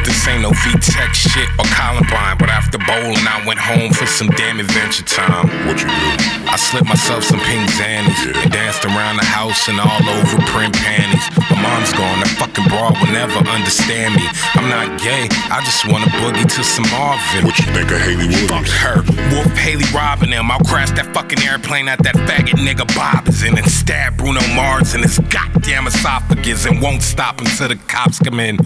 This 0.05 0.27
ain't 0.27 0.43
no 0.43 0.51
V-Tech 0.51 1.13
shit 1.15 1.47
or 1.59 1.65
Columbine, 1.71 2.37
but 2.37 2.49
after 2.49 2.77
bowling, 2.77 3.23
I 3.23 3.43
went 3.47 3.59
home 3.59 3.91
for 3.93 4.05
some 4.05 4.27
damn 4.35 4.59
adventure 4.59 5.03
time. 5.03 5.47
What 5.67 5.79
you 5.79 5.87
do? 5.87 6.09
I 6.51 6.57
slipped 6.59 6.87
myself 6.87 7.23
some 7.23 7.39
pink 7.39 7.69
zannies 7.71 8.19
and 8.27 8.51
danced 8.51 8.83
around 8.85 9.17
the 9.17 9.25
house 9.25 9.67
in 9.69 9.79
all 9.79 10.03
over 10.03 10.37
print 10.51 10.75
panties. 10.75 11.23
My 11.53 11.61
mom's 11.61 11.93
gone, 11.93 12.17
that 12.25 12.33
fucking 12.41 12.65
broad 12.65 12.97
will 12.97 13.13
never 13.13 13.37
understand 13.45 14.15
me. 14.15 14.25
I'm 14.57 14.69
not 14.69 14.97
gay, 14.99 15.29
I 15.53 15.61
just 15.61 15.85
wanna 15.85 16.09
boogie 16.17 16.49
to 16.49 16.63
some 16.63 16.89
Marvin. 16.89 17.45
What 17.45 17.57
you 17.59 17.69
think 17.69 17.91
of 17.91 18.01
Hayley 18.01 18.25
Fuck 18.49 18.65
Williams? 18.65 18.73
her. 18.81 18.97
Wolf 19.29 19.53
Haley 19.53 19.85
robbing 19.93 20.31
them. 20.31 20.49
I'll 20.49 20.65
crash 20.65 20.89
that 20.97 21.13
fucking 21.13 21.41
airplane 21.45 21.87
at 21.87 22.01
that 22.01 22.15
faggot 22.25 22.57
nigga 22.57 22.87
B.o.B 22.89 23.29
is 23.29 23.43
in 23.43 23.57
and 23.57 23.69
stab 23.69 24.17
Bruno 24.17 24.41
Mars 24.55 24.95
in 24.95 25.03
his 25.03 25.19
goddamn 25.29 25.85
esophagus 25.85 26.65
and 26.65 26.81
won't 26.81 27.03
stop 27.03 27.39
until 27.39 27.67
the 27.67 27.75
cops 27.87 28.17
come 28.19 28.39
in. 28.39 28.57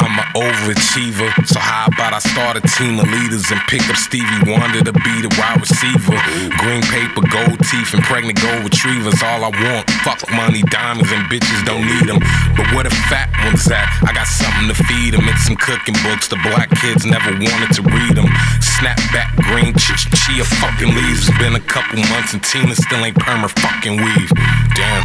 I'm 0.00 0.16
an 0.16 0.24
overachiever, 0.32 1.28
so 1.44 1.60
how 1.60 1.92
about 1.92 2.16
I 2.16 2.20
start 2.24 2.56
a 2.56 2.64
team 2.64 2.96
of 2.96 3.04
leaders 3.12 3.52
and 3.52 3.60
pick 3.68 3.84
up 3.92 4.00
Stevie 4.00 4.48
Wonder 4.48 4.80
to 4.80 4.92
be 4.96 5.14
the 5.20 5.28
wide 5.36 5.60
receiver? 5.60 6.16
Green 6.56 6.80
paper, 6.88 7.20
gold 7.28 7.60
teeth, 7.68 7.92
and 7.92 8.00
pregnant 8.08 8.40
gold 8.40 8.64
retrievers, 8.64 9.20
all 9.20 9.44
I 9.44 9.52
want. 9.52 9.84
Fuck 10.00 10.24
money, 10.32 10.64
diamonds, 10.72 11.12
and 11.12 11.28
bitches 11.28 11.60
don't 11.68 11.84
need 11.84 12.08
them. 12.08 12.16
But 12.56 12.72
where 12.72 12.88
the 12.88 12.94
fat 13.12 13.28
ones 13.44 13.68
at? 13.68 13.84
I 14.08 14.16
got 14.16 14.24
something 14.24 14.72
to 14.72 14.76
feed 14.88 15.12
them. 15.12 15.28
It's 15.28 15.44
some 15.44 15.60
cooking 15.60 15.96
books 16.00 16.32
the 16.32 16.40
black 16.48 16.72
kids 16.80 17.04
never 17.04 17.36
wanted 17.36 17.76
to 17.76 17.82
read 17.84 18.16
them. 18.16 18.32
Snapback, 18.64 19.36
green 19.52 19.76
ch- 19.76 20.08
chia 20.16 20.48
fucking 20.64 20.96
leaves. 20.96 21.28
It's 21.28 21.36
been 21.36 21.54
a 21.54 21.64
couple 21.68 22.00
months 22.08 22.32
and 22.32 22.40
Tina 22.40 22.72
still 22.72 23.04
ain't 23.04 23.20
perma 23.20 23.52
fucking 23.52 24.00
weave. 24.00 24.32
Damn. 24.72 25.04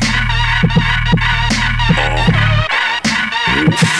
Goddamn 3.55 3.94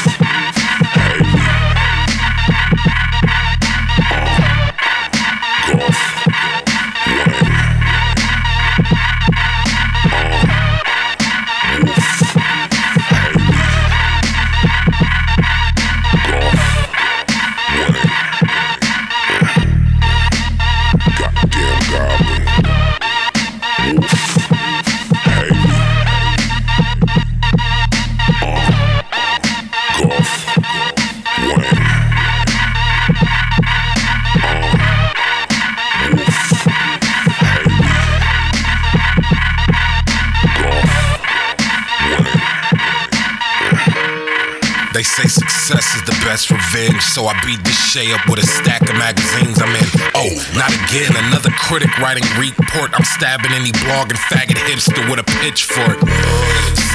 so 47.15 47.31
I 47.31 47.39
beat 47.47 47.63
this 47.63 47.79
Shay 47.79 48.11
up 48.11 48.27
with 48.27 48.43
a 48.43 48.45
stack 48.59 48.83
of 48.91 48.95
magazines 48.99 49.55
I'm 49.63 49.71
in. 49.71 49.87
Oh, 50.19 50.27
not 50.51 50.67
again, 50.67 51.15
another 51.15 51.47
critic 51.63 51.87
writing 52.03 52.27
report. 52.35 52.91
I'm 52.91 53.07
stabbing 53.07 53.55
any 53.55 53.71
blogging 53.71 54.19
faggot 54.27 54.59
hipster 54.67 54.99
with 55.07 55.23
a 55.23 55.27
pitchfork. 55.39 55.95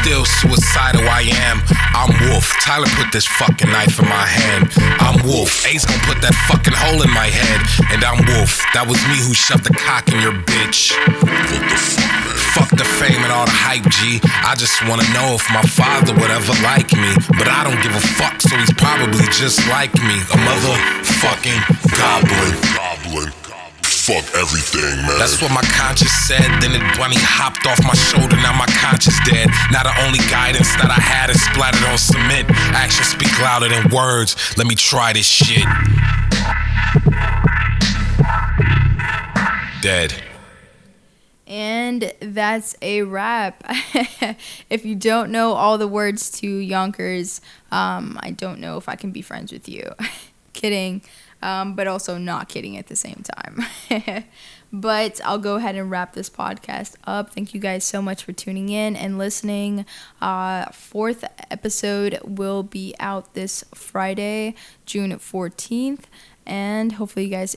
Still 0.04 0.28
suicidal 0.28 1.08
I 1.08 1.24
am. 1.48 1.64
I'm 1.96 2.12
Wolf. 2.28 2.52
Tyler 2.60 2.88
put 3.00 3.10
this 3.12 3.24
fucking 3.40 3.72
knife 3.72 3.98
in 3.98 4.08
my 4.12 4.28
hand. 4.28 4.68
I'm 5.00 5.24
Wolf. 5.24 5.64
Ace 5.64 5.86
gonna 5.86 6.04
put 6.04 6.20
that 6.20 6.36
fucking 6.52 6.76
hole 6.76 7.00
in 7.00 7.10
my 7.16 7.32
head. 7.32 7.64
And 7.88 8.04
I'm 8.04 8.20
Wolf. 8.36 8.60
That 8.76 8.84
was 8.84 9.00
me 9.08 9.24
who 9.24 9.32
shoved 9.32 9.64
the 9.64 9.72
cock 9.72 10.12
in 10.12 10.20
your 10.20 10.36
bitch. 10.44 10.92
What 11.24 11.48
the 11.48 11.76
fuck? 11.80 12.19
Fuck 12.54 12.70
the 12.70 12.84
fame 12.84 13.22
and 13.22 13.32
all 13.32 13.46
the 13.46 13.54
hype, 13.54 13.86
G. 13.90 14.20
I 14.24 14.54
just 14.54 14.82
wanna 14.86 15.06
know 15.14 15.38
if 15.38 15.46
my 15.50 15.62
father 15.62 16.12
would 16.14 16.30
ever 16.30 16.54
like 16.62 16.90
me. 16.92 17.12
But 17.38 17.48
I 17.48 17.64
don't 17.64 17.80
give 17.82 17.94
a 17.94 18.04
fuck, 18.18 18.40
so 18.40 18.56
he's 18.56 18.72
probably 18.74 19.26
just 19.34 19.66
like 19.68 19.94
me. 20.02 20.18
A 20.34 20.38
motherfucking 20.42 21.60
goblin. 21.94 22.52
Goblin. 22.74 23.32
Fuck 23.82 24.24
everything, 24.34 24.96
man. 25.06 25.18
That's 25.18 25.40
what 25.42 25.52
my 25.52 25.62
conscience 25.76 26.10
said. 26.26 26.42
Then 26.62 26.72
it 26.72 26.82
bunny 26.96 27.18
hopped 27.18 27.66
off 27.66 27.78
my 27.84 27.94
shoulder. 27.94 28.34
Now 28.36 28.56
my 28.56 28.66
conscience 28.80 29.18
dead. 29.28 29.48
Now 29.70 29.82
the 29.82 29.94
only 30.06 30.18
guidance 30.30 30.74
that 30.76 30.90
I 30.90 31.00
had 31.00 31.30
is 31.30 31.40
splattered 31.42 31.84
on 31.84 31.98
cement. 31.98 32.50
Actions 32.74 33.08
speak 33.08 33.30
louder 33.38 33.68
than 33.68 33.88
words. 33.90 34.36
Let 34.56 34.66
me 34.66 34.74
try 34.74 35.12
this 35.12 35.26
shit. 35.26 35.66
Dead. 39.82 40.29
And 41.50 42.14
that's 42.20 42.76
a 42.80 43.02
wrap. 43.02 43.64
if 44.70 44.84
you 44.84 44.94
don't 44.94 45.32
know 45.32 45.52
all 45.52 45.78
the 45.78 45.88
words 45.88 46.30
to 46.38 46.48
Yonkers, 46.48 47.40
um, 47.72 48.20
I 48.22 48.30
don't 48.30 48.60
know 48.60 48.76
if 48.76 48.88
I 48.88 48.94
can 48.94 49.10
be 49.10 49.20
friends 49.20 49.52
with 49.52 49.68
you. 49.68 49.92
kidding, 50.52 51.02
um, 51.42 51.74
but 51.74 51.88
also 51.88 52.18
not 52.18 52.48
kidding 52.48 52.76
at 52.76 52.86
the 52.86 52.94
same 52.94 53.24
time. 53.34 53.64
but 54.72 55.20
I'll 55.24 55.38
go 55.38 55.56
ahead 55.56 55.74
and 55.74 55.90
wrap 55.90 56.12
this 56.12 56.30
podcast 56.30 56.94
up. 57.04 57.32
Thank 57.32 57.52
you 57.52 57.60
guys 57.60 57.84
so 57.84 58.00
much 58.00 58.22
for 58.22 58.32
tuning 58.32 58.68
in 58.68 58.94
and 58.94 59.18
listening. 59.18 59.86
Uh, 60.20 60.66
fourth 60.66 61.24
episode 61.50 62.20
will 62.22 62.62
be 62.62 62.94
out 63.00 63.34
this 63.34 63.64
Friday, 63.74 64.54
June 64.86 65.10
14th. 65.12 66.04
And 66.46 66.92
hopefully, 66.92 67.26
you 67.26 67.30
guys 67.32 67.56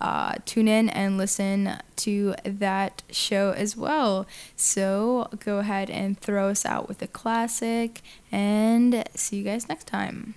uh, 0.00 0.34
tune 0.44 0.68
in 0.68 0.88
and 0.90 1.16
listen 1.16 1.78
to 1.96 2.34
that 2.44 3.02
show 3.10 3.52
as 3.52 3.76
well. 3.76 4.26
So 4.56 5.28
go 5.38 5.58
ahead 5.58 5.90
and 5.90 6.18
throw 6.18 6.48
us 6.48 6.66
out 6.66 6.88
with 6.88 7.00
a 7.02 7.06
classic 7.06 8.02
and 8.30 9.04
see 9.14 9.38
you 9.38 9.44
guys 9.44 9.68
next 9.68 9.86
time. 9.86 10.34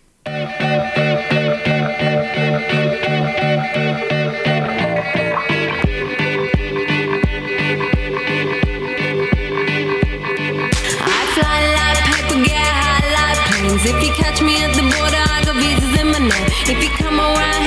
If 13.80 14.04
you 14.04 14.12
catch 14.12 14.42
me 14.42 14.62
at 14.62 14.76
the 14.76 14.82
border, 14.82 15.24
I 15.32 15.44
got 15.46 15.56
visas 15.56 16.00
in 16.02 16.08
my 16.08 16.20
name. 16.20 16.48
If 16.68 16.84
you 16.84 16.90
come 16.90 17.20
around 17.20 17.58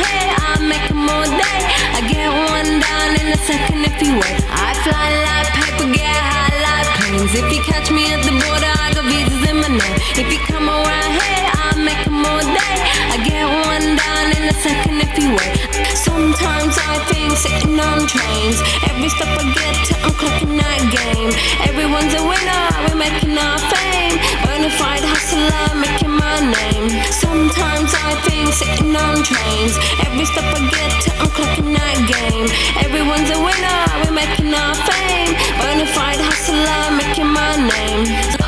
in 3.30 3.38
a 3.38 3.42
second 3.46 3.84
if 3.86 4.02
you 4.02 4.12
wait. 4.14 4.42
I 4.50 4.74
fly 4.82 5.06
like 5.22 5.50
paper, 5.54 5.86
get 5.94 6.02
high 6.02 6.50
like 6.66 6.88
planes. 6.98 7.30
If 7.38 7.46
you 7.54 7.62
catch 7.62 7.88
me 7.94 8.10
at 8.10 8.22
the 8.26 8.34
border, 8.34 8.74
I 8.82 8.90
got 8.90 9.06
visas 9.06 9.44
in 9.46 9.56
my 9.62 9.70
name. 9.70 9.98
If 10.18 10.26
you 10.34 10.40
come 10.50 10.66
around 10.66 11.12
here, 11.14 11.46
I'll 11.62 11.78
make 11.78 12.02
'em 12.10 12.26
all 12.26 12.42
day. 12.42 12.76
I 13.14 13.16
get 13.22 13.46
one 13.46 13.86
down 14.02 14.26
in 14.34 14.42
a 14.50 14.56
second 14.66 14.96
if 15.06 15.12
you 15.14 15.28
wait. 15.38 15.54
Sometimes 15.94 16.74
I 16.90 16.98
think 17.10 17.30
sitting 17.38 17.78
on 17.78 17.98
trains. 18.10 18.58
Every 18.90 19.10
step 19.14 19.30
I 19.38 19.44
get 19.54 19.74
to, 19.86 19.94
I'm 20.04 20.14
clocking 20.20 20.54
that 20.58 20.80
game. 20.98 21.30
Everyone's 21.70 22.14
a 22.20 22.22
winner, 22.30 22.62
we're 22.82 22.98
making 23.06 23.38
our 23.38 23.58
fame. 23.72 24.16
Bonafide 24.42 25.06
hustler, 25.12 25.78
making 25.78 25.99
my 26.20 26.38
name. 26.40 26.86
Sometimes 27.10 27.90
I 27.96 28.10
think 28.24 28.52
sitting 28.52 28.94
on 28.94 29.22
trains. 29.24 29.74
Every 30.04 30.26
step 30.28 30.44
I 30.44 30.60
get 30.68 30.92
to, 31.04 31.10
I'm 31.20 31.30
clocking 31.36 31.72
that 31.72 31.98
game. 32.14 32.46
Everyone's 32.84 33.30
a 33.32 33.38
winner, 33.40 33.80
we're 34.04 34.16
making 34.22 34.52
our 34.52 34.74
fame. 34.88 35.32
Bonafide 35.60 36.20
hustler, 36.28 36.82
making 37.00 37.30
my 37.32 37.52
name. 37.56 38.39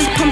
Hell, 0.00 0.14
just 0.16 0.29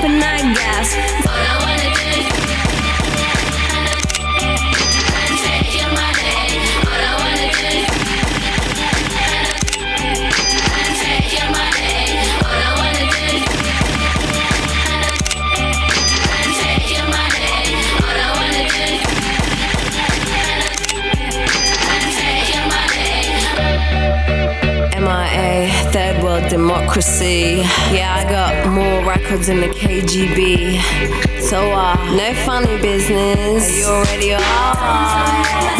democracy. 26.48 27.62
Yeah, 27.92 28.14
I 28.14 28.30
got 28.30 28.68
more 28.72 29.04
records 29.04 29.46
than 29.46 29.60
the 29.60 29.68
KGB. 29.68 30.80
So, 31.42 31.72
uh, 31.72 31.94
no 32.16 32.34
funny 32.44 32.80
business. 32.80 33.76
You 33.76 33.86
already 33.86 34.34
are. 34.34 35.77